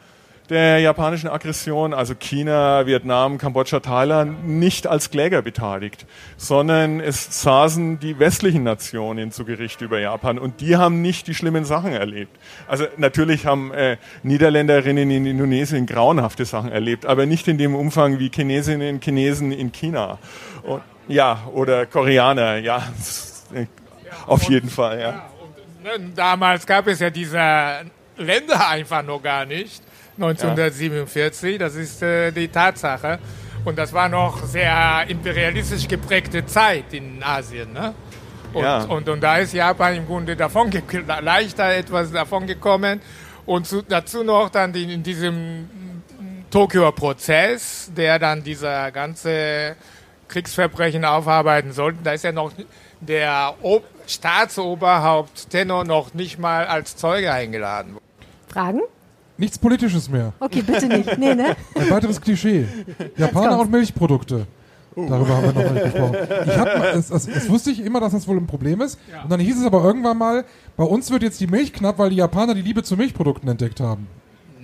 der 0.50 0.80
japanischen 0.80 1.30
Aggression, 1.30 1.94
also 1.94 2.14
China, 2.16 2.86
Vietnam, 2.86 3.38
Kambodscha, 3.38 3.80
Thailand, 3.80 4.48
nicht 4.48 4.88
als 4.88 5.10
Kläger 5.10 5.42
beteiligt, 5.42 6.06
sondern 6.38 7.00
es 7.00 7.42
saßen 7.42 8.00
die 8.00 8.20
westlichen 8.20 8.64
Nationen 8.64 9.32
zu 9.32 9.46
Gericht 9.46 9.82
über 9.82 10.00
Japan 10.00 10.38
und 10.38 10.62
die 10.62 10.78
haben 10.78 11.02
nicht 11.02 11.28
die 11.28 11.34
schlimmen 11.34 11.66
Sachen 11.66 11.94
erlebt. 11.94 12.36
Also 12.68 12.86
natürlich 12.98 13.46
haben 13.46 13.74
äh, 13.74 13.98
Niederländerinnen 14.24 15.10
in 15.10 15.26
Indonesien 15.26 15.86
grauenhafte 15.86 16.46
Sachen 16.46 16.72
erlebt, 16.72 17.06
aber 17.06 17.26
nicht 17.26 17.48
in 17.48 17.58
dem 17.58 17.76
Umfang 17.76 18.20
wie 18.20 18.30
Chinesinnen 18.30 18.96
und 18.96 19.04
Chinesen 19.04 19.52
in 19.52 19.72
China. 19.72 20.20
Und, 20.64 20.82
ja, 21.08 21.44
oder 21.54 21.86
Koreaner, 21.86 22.58
ja, 22.58 22.84
auf 24.28 24.44
jeden 24.44 24.70
Fall, 24.70 25.00
ja. 25.00 25.30
Ne, 25.84 26.12
Damals 26.16 26.66
gab 26.66 26.88
es 26.88 27.00
ja 27.00 27.10
diese 27.10 27.86
Länder 28.18 28.70
einfach 28.70 29.04
noch 29.04 29.22
gar 29.22 29.46
nicht. 29.46 29.84
1947, 30.17 31.58
das 31.58 31.75
ist 31.75 32.01
äh, 32.01 32.32
die 32.32 32.47
Tatsache. 32.47 33.19
Und 33.65 33.78
das 33.78 33.91
war 33.93 34.08
noch 34.10 34.43
sehr 34.45 35.06
imperialistisch 35.08 35.88
geprägte 35.88 36.45
Zeit 36.45 36.93
in 36.93 37.21
Asien. 37.23 37.73
Ne? 37.73 37.93
Und, 38.54 38.63
Ja. 38.63 38.84
und, 38.84 39.10
und 39.10 39.21
da 39.21 39.38
ist 39.38 39.54
Japan 39.54 39.95
im 39.95 40.06
Grunde 40.06 40.36
davon 40.36 40.71
leichter 41.21 41.73
etwas 41.73 42.12
davon 42.12 42.45
gekommen. 42.45 43.01
Und 43.45 43.67
zu, 43.67 43.82
dazu 43.82 44.23
noch 44.23 44.49
dann 44.49 44.71
die, 44.71 44.93
in 44.93 45.04
diesem 45.04 45.69
Tokio-Prozess, 46.51 47.91
der 47.95 48.19
dann 48.19 48.43
dieser 48.43 48.91
ganze 48.91 49.75
Kriegsverbrechen 50.28 51.04
aufarbeiten 51.06 51.71
sollte. 51.71 51.99
Da 52.04 52.13
ist 52.13 52.23
ja 52.23 52.32
noch 52.32 52.51
der 53.01 53.56
Ob 53.62 53.84
Staatsoberhaupt 54.08 55.49
Tenno 55.49 55.84
noch 55.84 56.13
nicht 56.13 56.39
mal 56.39 56.65
als 56.65 56.95
Zeuge 56.95 57.32
eingeladen 57.32 57.93
worden. 57.93 58.06
Fragen? 58.47 58.82
Nichts 59.38 59.60
Politisches 59.60 60.10
mehr. 60.10 60.34
Okay, 60.39 60.62
bitte 60.62 60.88
nicht. 60.88 61.17
Nee, 61.17 61.36
ne? 61.36 61.56
Ein 61.76 61.89
weiteres 61.89 62.21
Klischee. 62.21 62.65
Japaner 63.17 63.60
und 63.60 63.71
Milchprodukte. 63.71 64.48
Darüber 64.95 65.36
haben 65.36 65.56
wir 65.56 65.63
noch 65.63 65.71
nicht 65.71 65.84
gesprochen. 65.84 66.15
Ich 66.45 66.58
hab, 66.58 66.95
es, 66.95 67.10
es, 67.10 67.28
es 67.28 67.50
wusste 67.50 67.69
ich 67.71 67.82
immer, 67.84 68.00
dass 68.00 68.13
das 68.13 68.28
wohl 68.28 68.38
ein 68.38 68.48
Problem 68.48 68.80
ist. 68.80 68.98
Und 69.24 69.30
dann 69.30 69.41
hieß 69.41 69.60
es 69.60 69.65
aber 69.65 69.84
irgendwann 69.84 70.17
mal, 70.17 70.45
bei 70.78 70.86
uns 70.86 71.12
wird 71.12 71.21
jetzt 71.21 71.41
die 71.41 71.48
Milch 71.48 71.74
knapp, 71.74 72.00
weil 72.00 72.12
die 72.12 72.15
Japaner 72.15 72.54
die 72.54 72.62
Liebe 72.62 72.82
zu 72.82 72.95
Milchprodukten 72.95 73.50
entdeckt 73.50 73.82
haben. 73.82 74.08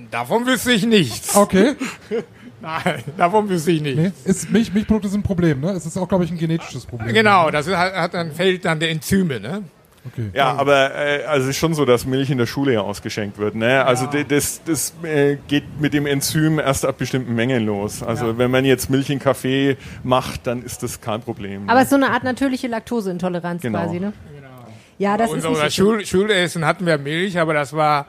Davon 0.10 0.46
wüsste 0.46 0.72
ich 0.72 0.86
nichts. 0.86 1.36
Okay. 1.36 1.76
Nein, 2.62 3.04
davon 3.18 3.50
wüsste 3.50 3.72
ich 3.72 3.82
nicht. 3.82 3.98
Nee, 3.98 4.12
ist 4.24 4.52
Milch, 4.52 4.74
Milchprodukte 4.74 5.10
sind 5.10 5.22
ein 5.22 5.24
Problem, 5.24 5.62
ne? 5.62 5.72
Es 5.72 5.86
ist 5.86 5.98
auch, 5.98 6.08
glaube 6.08 6.26
ich, 6.26 6.32
ein 6.32 6.38
genetisches 6.38 6.86
Problem. 6.86 7.14
Genau, 7.14 7.50
das 7.50 7.68
ist, 7.68 7.76
hat, 7.76 7.94
hat 7.96 8.14
dann 8.14 8.32
fehlt 8.32 8.64
dann 8.66 8.80
der 8.80 8.92
Enzyme, 8.92 9.40
ne? 9.40 9.64
Okay. 10.04 10.32
Ja, 10.34 10.54
aber 10.56 10.96
äh, 10.96 11.24
also 11.26 11.44
es 11.44 11.52
ist 11.52 11.58
schon 11.58 11.76
so, 11.76 11.86
dass 11.86 12.06
Milch 12.08 12.32
in 12.32 12.40
der 12.40 12.48
Schule 12.48 12.74
ja 12.74 12.82
ausgeschenkt 12.82 13.38
wird. 13.38 13.54
Ne? 13.54 13.86
Also 13.86 14.08
d- 14.08 14.24
das, 14.24 14.62
das 14.66 14.94
äh, 15.04 15.38
geht 15.48 15.80
mit 15.80 15.94
dem 15.94 16.08
Enzym 16.08 16.58
erst 16.58 16.86
ab 16.86 16.98
bestimmten 16.98 17.36
Mengen 17.36 17.66
los. 17.66 18.02
Also 18.02 18.38
wenn 18.40 18.50
man 18.50 18.66
jetzt 18.66 18.90
Milch 18.90 19.12
in 19.12 19.20
Kaffee 19.20 19.78
macht, 20.04 20.48
dann 20.48 20.64
ist 20.64 20.82
das 20.82 21.02
kein 21.02 21.22
Problem. 21.22 21.70
Aber 21.70 21.78
es 21.80 21.84
ist 21.86 21.90
so 21.92 21.98
eine 21.98 22.10
Art 22.10 22.24
natürliche 22.24 22.68
Laktoseintoleranz 22.68 23.62
Genau. 23.62 23.84
quasi, 23.84 24.00
ne? 24.00 24.14
Ja, 24.98 25.18
das 25.18 25.32
Bei 25.32 25.38
ist 25.38 25.46
unserem 25.46 25.66
nicht. 25.66 25.76
Schul 25.76 26.06
Schulessen 26.06 26.66
hatten 26.66 26.86
wir 26.86 26.98
Milch, 26.98 27.38
aber 27.40 27.54
das 27.54 27.74
war 27.74 28.06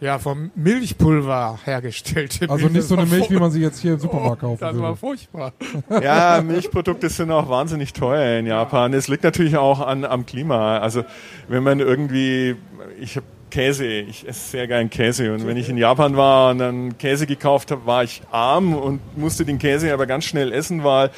ja 0.00 0.18
vom 0.18 0.50
Milchpulver 0.54 1.58
hergestellte 1.64 2.48
Also 2.50 2.64
Milch. 2.64 2.72
nicht 2.72 2.78
Das 2.82 2.88
so 2.88 2.96
eine 2.96 3.10
war 3.10 3.16
Milch, 3.18 3.30
wie 3.30 3.36
man 3.36 3.50
sie 3.50 3.60
jetzt 3.60 3.80
hier 3.80 3.94
im 3.94 3.98
Supermarkt 3.98 4.40
kaufen 4.40 4.58
Das 4.60 4.74
war 4.76 4.82
würde. 4.82 4.96
furchtbar. 4.96 5.52
Ja, 6.02 6.42
Milchprodukte 6.44 7.08
sind 7.08 7.30
auch 7.30 7.48
wahnsinnig 7.48 7.92
teuer 7.92 8.38
in 8.38 8.46
Japan. 8.46 8.92
Es 8.94 9.08
liegt 9.08 9.24
natürlich 9.24 9.56
auch 9.56 9.80
an, 9.80 10.04
am 10.04 10.26
Klima. 10.26 10.78
Also 10.78 11.04
wenn 11.48 11.62
man 11.62 11.80
irgendwie, 11.80 12.56
ich 13.00 13.16
habe 13.16 13.26
Käse. 13.50 13.86
Ich 13.86 14.26
esse 14.26 14.50
sehr 14.50 14.66
gern 14.66 14.90
Käse. 14.90 15.32
Und 15.32 15.46
wenn 15.46 15.56
ich 15.56 15.68
in 15.68 15.78
Japan 15.78 16.16
war 16.16 16.50
und 16.50 16.58
dann 16.58 16.98
Käse 16.98 17.26
gekauft 17.26 17.70
habe, 17.70 17.86
war 17.86 18.04
ich 18.04 18.22
arm 18.30 18.74
und 18.74 19.00
musste 19.16 19.44
den 19.44 19.58
Käse 19.58 19.92
aber 19.92 20.06
ganz 20.06 20.24
schnell 20.24 20.52
essen, 20.52 20.84
weil 20.84 21.10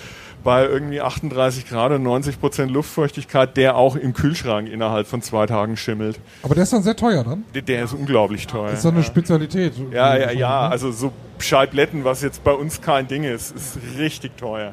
bei 0.44 0.64
irgendwie 0.64 1.00
38 1.00 1.68
Grad 1.68 1.92
und 1.92 2.02
90 2.02 2.40
Prozent 2.40 2.70
Luftfeuchtigkeit, 2.70 3.56
der 3.56 3.76
auch 3.76 3.96
im 3.96 4.14
Kühlschrank 4.14 4.68
innerhalb 4.68 5.06
von 5.06 5.20
zwei 5.20 5.46
Tagen 5.46 5.76
schimmelt. 5.76 6.20
Aber 6.42 6.54
der 6.54 6.64
ist 6.64 6.72
dann 6.72 6.82
sehr 6.82 6.96
teuer 6.96 7.24
dann? 7.24 7.44
Der, 7.54 7.62
der 7.62 7.84
ist 7.84 7.92
unglaublich 7.92 8.46
teuer. 8.46 8.68
Das 8.70 8.78
ist 8.78 8.84
dann 8.84 8.94
eine 8.94 9.04
Spezialität. 9.04 9.74
Ja, 9.92 10.16
ja, 10.16 10.30
ja. 10.30 10.68
Also 10.68 10.92
so 10.92 11.12
Scheibletten, 11.38 12.04
was 12.04 12.22
jetzt 12.22 12.44
bei 12.44 12.52
uns 12.52 12.80
kein 12.80 13.08
Ding 13.08 13.24
ist, 13.24 13.54
ist 13.54 13.78
richtig 13.98 14.36
teuer. 14.36 14.72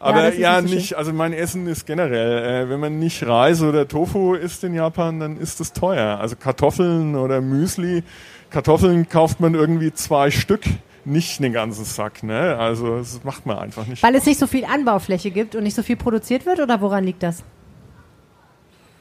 Aber 0.00 0.22
das 0.22 0.34
ist 0.34 0.40
ja, 0.40 0.60
nicht 0.62 0.70
so 0.70 0.76
nicht, 0.76 0.94
also 0.96 1.12
mein 1.12 1.32
Essen 1.32 1.66
ist 1.66 1.86
generell, 1.86 2.64
äh, 2.64 2.70
wenn 2.70 2.80
man 2.80 2.98
nicht 2.98 3.26
Reis 3.26 3.60
oder 3.62 3.86
Tofu 3.86 4.34
isst 4.34 4.64
in 4.64 4.74
Japan, 4.74 5.20
dann 5.20 5.36
ist 5.36 5.60
es 5.60 5.72
teuer. 5.72 6.18
Also 6.18 6.36
Kartoffeln 6.36 7.16
oder 7.16 7.40
Müsli. 7.40 8.02
Kartoffeln 8.48 9.08
kauft 9.08 9.40
man 9.40 9.54
irgendwie 9.54 9.92
zwei 9.92 10.30
Stück, 10.30 10.62
nicht 11.04 11.40
den 11.42 11.52
ganzen 11.52 11.84
Sack, 11.84 12.22
ne? 12.22 12.56
Also 12.58 12.98
das 12.98 13.22
macht 13.24 13.44
man 13.46 13.58
einfach 13.58 13.86
nicht. 13.86 14.02
Weil 14.02 14.14
es 14.14 14.24
nicht 14.26 14.40
so 14.40 14.46
viel 14.46 14.64
Anbaufläche 14.64 15.30
gibt 15.30 15.54
und 15.54 15.62
nicht 15.64 15.76
so 15.76 15.82
viel 15.82 15.96
produziert 15.96 16.46
wird 16.46 16.60
oder 16.60 16.80
woran 16.80 17.04
liegt 17.04 17.22
das? 17.22 17.44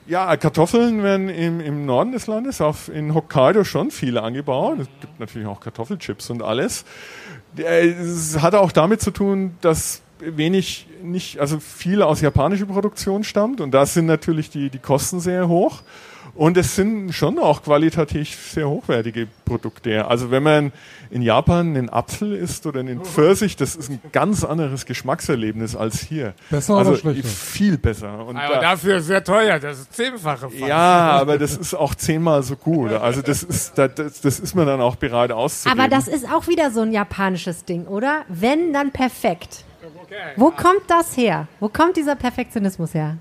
Ja, 0.05 0.35
Kartoffeln 0.37 1.03
werden 1.03 1.29
im, 1.29 1.59
im 1.59 1.85
Norden 1.85 2.11
des 2.11 2.25
Landes, 2.25 2.61
auf, 2.61 2.89
in 2.89 3.13
Hokkaido 3.13 3.63
schon 3.63 3.91
viele 3.91 4.23
angebaut. 4.23 4.79
Es 4.79 4.87
gibt 5.01 5.19
natürlich 5.19 5.47
auch 5.47 5.59
Kartoffelchips 5.59 6.29
und 6.31 6.41
alles. 6.41 6.83
Äh, 7.55 7.89
Es 7.89 8.41
hat 8.41 8.55
auch 8.55 8.71
damit 8.71 9.01
zu 9.01 9.11
tun, 9.11 9.55
dass 9.61 10.01
wenig, 10.19 10.87
nicht, 11.03 11.39
also 11.39 11.59
viel 11.59 12.01
aus 12.01 12.21
japanischer 12.21 12.65
Produktion 12.65 13.23
stammt 13.23 13.61
und 13.61 13.71
da 13.71 13.85
sind 13.85 14.05
natürlich 14.05 14.49
die, 14.49 14.69
die 14.69 14.79
Kosten 14.79 15.19
sehr 15.19 15.47
hoch. 15.47 15.81
Und 16.35 16.57
es 16.57 16.75
sind 16.75 17.11
schon 17.13 17.39
auch 17.39 17.63
qualitativ 17.63 18.51
sehr 18.53 18.69
hochwertige 18.69 19.27
Produkte. 19.45 20.07
Also 20.07 20.31
wenn 20.31 20.43
man 20.43 20.71
in 21.09 21.21
Japan 21.21 21.75
einen 21.75 21.89
Apfel 21.89 22.33
isst 22.33 22.65
oder 22.65 22.79
einen 22.81 23.03
Pfirsich, 23.03 23.55
das 23.57 23.75
ist 23.75 23.89
ein 23.89 23.99
ganz 24.11 24.43
anderes 24.43 24.85
Geschmackserlebnis 24.85 25.75
als 25.75 26.01
hier. 26.01 26.33
Besser 26.49 26.75
also 26.75 26.91
oder 26.91 26.99
schlechter? 26.99 27.27
Viel 27.27 27.77
besser. 27.77 28.25
Und 28.25 28.37
Aber 28.37 28.55
da- 28.55 28.61
dafür 28.61 29.01
sehr 29.01 29.23
teuer, 29.23 29.59
das 29.59 29.79
ist 29.79 29.93
zehnfache 29.93 30.49
fast. 30.49 30.59
ja, 30.59 31.09
aber 31.11 31.37
das 31.39 31.57
ist 31.57 31.73
auch 31.73 31.95
zehnmal 31.95 32.43
so 32.43 32.55
gut. 32.55 32.91
Also 32.91 33.21
das 33.21 33.43
ist, 33.43 33.77
das, 33.77 33.95
das 33.95 34.21
das 34.21 34.39
ist 34.39 34.55
man 34.55 34.67
dann 34.67 34.81
auch 34.81 34.95
bereit 34.97 35.31
auszugeben. 35.31 35.81
Aber 35.81 35.89
das 35.89 36.07
ist 36.07 36.31
auch 36.31 36.47
wieder 36.47 36.71
so 36.71 36.81
ein 36.81 36.93
japanisches 36.93 37.65
Ding, 37.65 37.85
oder? 37.85 38.21
Wenn, 38.29 38.71
dann 38.71 38.91
perfekt. 38.91 39.65
Wo 40.35 40.51
kommt 40.51 40.83
das 40.87 41.15
her? 41.17 41.47
Wo 41.59 41.69
kommt 41.69 41.97
dieser 41.97 42.15
Perfektionismus 42.15 42.93
her? 42.93 43.17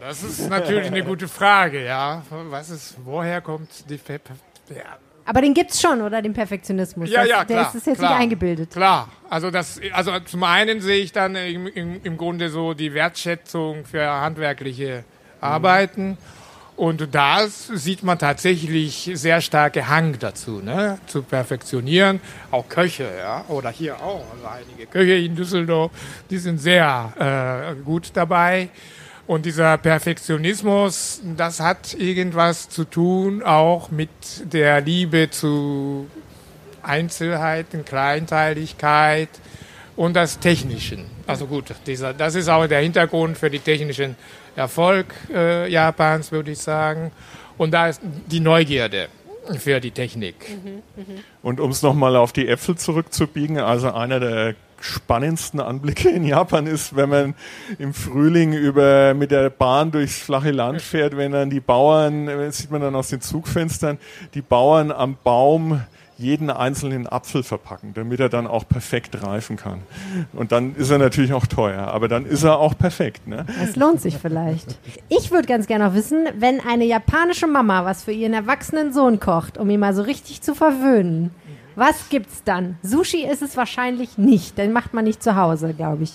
Das 0.00 0.22
ist 0.24 0.50
natürlich 0.50 0.88
eine 0.88 1.04
gute 1.04 1.28
Frage, 1.28 1.84
ja. 1.84 2.22
Was 2.30 2.70
ist, 2.70 2.96
woher 3.04 3.40
kommt 3.40 3.88
die 3.88 3.98
Fe 3.98 4.20
ja. 4.68 4.98
Aber 5.24 5.40
den 5.40 5.54
gibt's 5.54 5.80
schon, 5.80 6.00
oder? 6.00 6.20
Den 6.20 6.32
Perfektionismus. 6.32 7.08
Ja, 7.08 7.20
das, 7.20 7.28
ja, 7.28 7.44
der 7.44 7.56
klar. 7.56 7.68
ist, 7.68 7.74
ist 7.76 7.86
jetzt 7.86 7.98
klar, 7.98 8.10
nicht 8.10 8.22
eingebildet. 8.22 8.70
Klar. 8.72 9.08
Also 9.30 9.50
das, 9.52 9.80
also 9.92 10.18
zum 10.20 10.42
einen 10.42 10.80
sehe 10.80 11.02
ich 11.04 11.12
dann 11.12 11.36
im, 11.36 11.68
im, 11.68 12.00
im 12.02 12.16
Grunde 12.16 12.48
so 12.48 12.74
die 12.74 12.92
Wertschätzung 12.94 13.84
für 13.84 14.04
handwerkliche 14.04 15.04
Arbeiten. 15.40 16.18
Und 16.76 17.14
da 17.14 17.46
sieht 17.46 18.02
man 18.02 18.18
tatsächlich 18.18 19.10
sehr 19.14 19.40
starke 19.40 19.88
Hang 19.88 20.18
dazu, 20.18 20.60
ne? 20.62 20.98
zu 21.06 21.22
perfektionieren. 21.22 22.20
Auch 22.50 22.68
Köche, 22.68 23.08
ja, 23.18 23.44
oder 23.48 23.70
hier 23.70 23.96
auch. 23.96 24.24
Also 24.32 24.46
einige 24.46 24.86
Köche 24.86 25.14
in 25.14 25.36
Düsseldorf, 25.36 25.92
die 26.30 26.38
sind 26.38 26.58
sehr 26.58 27.74
äh, 27.76 27.82
gut 27.82 28.10
dabei. 28.14 28.70
Und 29.26 29.46
dieser 29.46 29.78
Perfektionismus, 29.78 31.20
das 31.36 31.60
hat 31.60 31.94
irgendwas 31.94 32.68
zu 32.68 32.84
tun 32.84 33.42
auch 33.42 33.90
mit 33.90 34.10
der 34.52 34.80
Liebe 34.80 35.30
zu 35.30 36.08
Einzelheiten, 36.82 37.84
Kleinteiligkeit 37.84 39.28
und 39.94 40.14
das 40.14 40.40
Technischen. 40.40 41.04
Also 41.32 41.46
gut, 41.46 41.74
dieser, 41.86 42.14
das 42.14 42.34
ist 42.34 42.48
auch 42.48 42.66
der 42.66 42.80
Hintergrund 42.80 43.36
für 43.36 43.50
den 43.50 43.62
technischen 43.62 44.16
Erfolg 44.56 45.06
äh, 45.32 45.70
Japans, 45.70 46.32
würde 46.32 46.52
ich 46.52 46.58
sagen. 46.58 47.10
Und 47.58 47.72
da 47.72 47.88
ist 47.88 48.00
die 48.02 48.40
Neugierde 48.40 49.08
für 49.58 49.80
die 49.80 49.90
Technik. 49.90 50.36
Und 51.42 51.60
um 51.60 51.70
es 51.70 51.82
nochmal 51.82 52.16
auf 52.16 52.32
die 52.32 52.48
Äpfel 52.48 52.76
zurückzubiegen, 52.76 53.58
also 53.58 53.92
einer 53.92 54.20
der 54.20 54.54
spannendsten 54.80 55.60
Anblicke 55.60 56.10
in 56.10 56.24
Japan 56.24 56.66
ist, 56.66 56.96
wenn 56.96 57.08
man 57.08 57.34
im 57.78 57.94
Frühling 57.94 58.52
über 58.52 59.14
mit 59.14 59.30
der 59.30 59.48
Bahn 59.50 59.92
durchs 59.92 60.18
flache 60.18 60.50
Land 60.50 60.82
fährt, 60.82 61.16
wenn 61.16 61.32
dann 61.32 61.50
die 61.50 61.60
Bauern, 61.60 62.26
das 62.26 62.58
sieht 62.58 62.70
man 62.70 62.80
dann 62.80 62.94
aus 62.96 63.08
den 63.08 63.20
Zugfenstern, 63.20 63.98
die 64.34 64.42
Bauern 64.42 64.90
am 64.90 65.16
Baum 65.22 65.82
jeden 66.18 66.50
einzelnen 66.50 67.06
Apfel 67.06 67.42
verpacken, 67.42 67.92
damit 67.94 68.20
er 68.20 68.28
dann 68.28 68.46
auch 68.46 68.66
perfekt 68.68 69.22
reifen 69.22 69.56
kann. 69.56 69.82
Und 70.32 70.52
dann 70.52 70.74
ist 70.76 70.90
er 70.90 70.98
natürlich 70.98 71.32
auch 71.32 71.46
teuer, 71.46 71.88
aber 71.88 72.08
dann 72.08 72.26
ist 72.26 72.42
er 72.42 72.58
auch 72.58 72.76
perfekt. 72.76 73.26
Ne? 73.26 73.46
Das 73.60 73.76
lohnt 73.76 74.00
sich 74.00 74.16
vielleicht. 74.18 74.78
Ich 75.08 75.30
würde 75.30 75.48
ganz 75.48 75.66
gerne 75.66 75.86
noch 75.86 75.94
wissen, 75.94 76.26
wenn 76.38 76.60
eine 76.60 76.84
japanische 76.84 77.46
Mama 77.46 77.84
was 77.84 78.04
für 78.04 78.12
ihren 78.12 78.34
erwachsenen 78.34 78.92
Sohn 78.92 79.20
kocht, 79.20 79.58
um 79.58 79.68
ihn 79.70 79.80
mal 79.80 79.94
so 79.94 80.02
richtig 80.02 80.42
zu 80.42 80.54
verwöhnen, 80.54 81.30
was 81.74 82.10
gibt's 82.10 82.42
dann? 82.44 82.76
Sushi 82.82 83.24
ist 83.24 83.42
es 83.42 83.56
wahrscheinlich 83.56 84.18
nicht. 84.18 84.58
Den 84.58 84.72
macht 84.72 84.92
man 84.92 85.04
nicht 85.04 85.22
zu 85.22 85.36
Hause, 85.36 85.72
glaube 85.72 86.02
ich. 86.02 86.12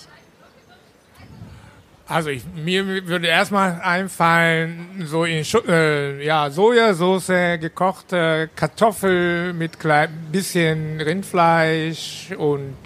Also 2.08 2.30
ich, 2.30 2.42
mir 2.54 3.06
würde 3.06 3.26
erstmal 3.26 3.82
einfallen, 3.82 5.04
so 5.04 5.24
in 5.24 5.44
Schu 5.44 5.58
äh, 5.68 6.24
ja, 6.24 6.48
Sojasauce, 6.48 7.60
gekochte 7.60 8.48
Kartoffel 8.56 9.52
mit 9.52 9.78
klein 9.78 10.08
bisschen 10.32 11.00
Rindfleisch 11.02 12.30
und 12.38 12.76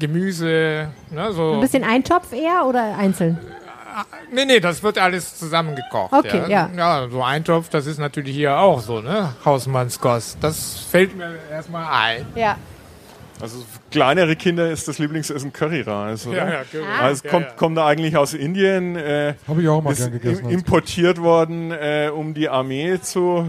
Gemüse. 0.00 0.88
Ne, 1.10 1.32
so. 1.32 1.54
Ein 1.54 1.60
bisschen 1.60 1.84
Eintopf 1.84 2.32
eher 2.32 2.66
oder 2.66 2.96
einzeln? 2.98 3.38
Nee, 4.32 4.44
nee, 4.44 4.60
das 4.60 4.82
wird 4.82 4.98
alles 4.98 5.36
zusammengekocht. 5.36 6.12
Okay, 6.12 6.42
ja. 6.48 6.68
Ja, 6.76 7.08
so 7.08 7.22
Eintopf, 7.22 7.68
das 7.70 7.86
ist 7.86 7.98
natürlich 7.98 8.34
hier 8.34 8.58
auch 8.58 8.80
so, 8.80 9.00
ne? 9.00 9.32
Hausmannskost. 9.44 10.38
Das 10.40 10.80
fällt 10.90 11.16
mir 11.16 11.38
erstmal 11.50 11.86
ein. 11.86 12.26
Ja. 12.34 12.56
Also 13.40 13.58
für 13.58 13.80
kleinere 13.90 14.34
Kinder 14.34 14.70
ist 14.70 14.88
das 14.88 14.98
Lieblingsessen 14.98 15.52
Curryreis, 15.52 16.26
oder? 16.26 16.36
Ja, 16.36 16.48
ja, 16.48 16.64
Curry. 16.64 16.84
Ah. 16.84 17.04
Also 17.04 17.22
es 17.24 17.30
kommt, 17.30 17.46
ja. 17.46 17.52
kommt 17.52 17.76
da 17.76 17.86
eigentlich 17.86 18.16
aus 18.16 18.34
Indien. 18.34 18.96
Äh, 18.96 19.34
Habe 19.46 19.62
ich 19.62 19.68
auch 19.68 19.82
mal 19.82 19.92
ist 19.92 19.98
gern 19.98 20.12
gegessen. 20.12 20.48
importiert 20.48 21.20
worden, 21.20 21.70
äh, 21.70 22.10
um 22.14 22.32
die 22.34 22.48
Armee 22.48 22.98
zu, 23.00 23.46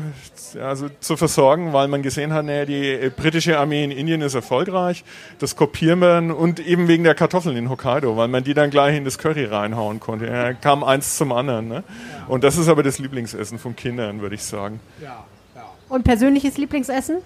also 0.61 0.89
zu 0.99 1.15
versorgen, 1.15 1.71
weil 1.73 1.87
man 1.87 2.01
gesehen 2.01 2.33
hat, 2.33 2.45
naja, 2.45 2.65
die 2.65 2.89
äh, 2.89 3.09
britische 3.09 3.59
Armee 3.59 3.83
in 3.83 3.91
Indien 3.91 4.21
ist 4.21 4.35
erfolgreich. 4.35 5.05
Das 5.39 5.55
kopieren 5.55 5.99
wir 5.99 6.09
dann 6.09 6.31
und 6.31 6.59
eben 6.59 6.87
wegen 6.87 7.03
der 7.03 7.15
Kartoffeln 7.15 7.55
in 7.55 7.69
Hokkaido, 7.69 8.17
weil 8.17 8.27
man 8.27 8.43
die 8.43 8.53
dann 8.53 8.69
gleich 8.69 8.97
in 8.97 9.05
das 9.05 9.17
Curry 9.17 9.45
reinhauen 9.45 9.99
konnte. 9.99 10.25
Ja, 10.27 10.53
kam 10.53 10.83
eins 10.83 11.17
zum 11.17 11.31
anderen. 11.31 11.67
Ne? 11.67 11.83
Und 12.27 12.43
das 12.43 12.57
ist 12.57 12.67
aber 12.67 12.83
das 12.83 12.99
Lieblingsessen 12.99 13.57
von 13.57 13.75
Kindern, 13.75 14.21
würde 14.21 14.35
ich 14.35 14.43
sagen. 14.43 14.79
Ja, 15.01 15.23
ja. 15.55 15.63
Und 15.87 16.03
persönliches 16.03 16.57
Lieblingsessen? 16.57 17.17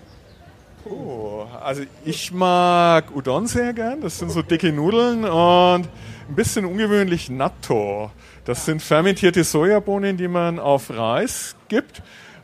Oh, 0.85 1.45
also 1.61 1.83
ich 2.05 2.31
mag 2.31 3.15
Udon 3.15 3.47
sehr 3.47 3.73
gern. 3.73 4.01
Das 4.01 4.17
sind 4.17 4.31
so 4.31 4.41
dicke 4.41 4.71
Nudeln 4.71 5.23
und 5.25 5.29
ein 5.31 6.35
bisschen 6.35 6.65
ungewöhnlich 6.65 7.29
Natto. 7.29 8.11
Das 8.45 8.65
sind 8.65 8.81
fermentierte 8.81 9.43
Sojabohnen, 9.43 10.17
die 10.17 10.27
man 10.27 10.59
auf 10.59 10.89
Reis 10.89 11.55
gibt. 11.67 12.01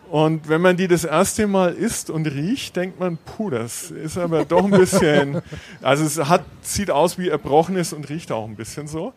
Und 0.10 0.48
wenn 0.48 0.62
man 0.62 0.78
die 0.78 0.88
das 0.88 1.04
erste 1.04 1.48
Mal 1.48 1.74
isst 1.74 2.10
und 2.10 2.28
riecht, 2.28 2.76
denkt 2.76 3.00
man, 3.00 3.18
puh, 3.18 3.50
das 3.50 3.92
ist 3.92 4.18
aber 4.18 4.46
doch 4.46 4.64
ein 4.64 4.72
bisschen, 4.72 5.42
also 5.82 6.06
es 6.06 6.30
hat, 6.30 6.46
sieht 6.62 6.92
aus 6.92 7.18
wie 7.18 7.28
erbrochenes 7.28 7.92
und 7.92 8.08
riecht 8.08 8.32
auch 8.32 8.48
ein 8.48 8.56
bisschen 8.56 8.88
so. 8.88 9.14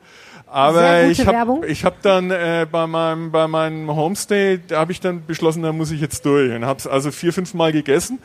Aber 0.46 1.04
ich 1.04 1.24
habe 1.24 1.62
hab 1.62 2.02
dann 2.02 2.32
äh, 2.32 2.66
bei 2.70 2.88
meinem 2.88 3.30
bei 3.30 3.46
meinem 3.46 3.94
Homestay, 3.94 4.58
da 4.66 4.80
habe 4.80 4.90
ich 4.90 4.98
dann 4.98 5.24
beschlossen, 5.24 5.62
da 5.62 5.72
muss 5.72 5.92
ich 5.92 6.00
jetzt 6.00 6.26
durch 6.26 6.52
und 6.52 6.64
habe 6.64 6.78
es 6.78 6.88
also 6.88 7.12
vier 7.12 7.32
fünf 7.32 7.54
Mal 7.54 7.70
gegessen 7.70 8.18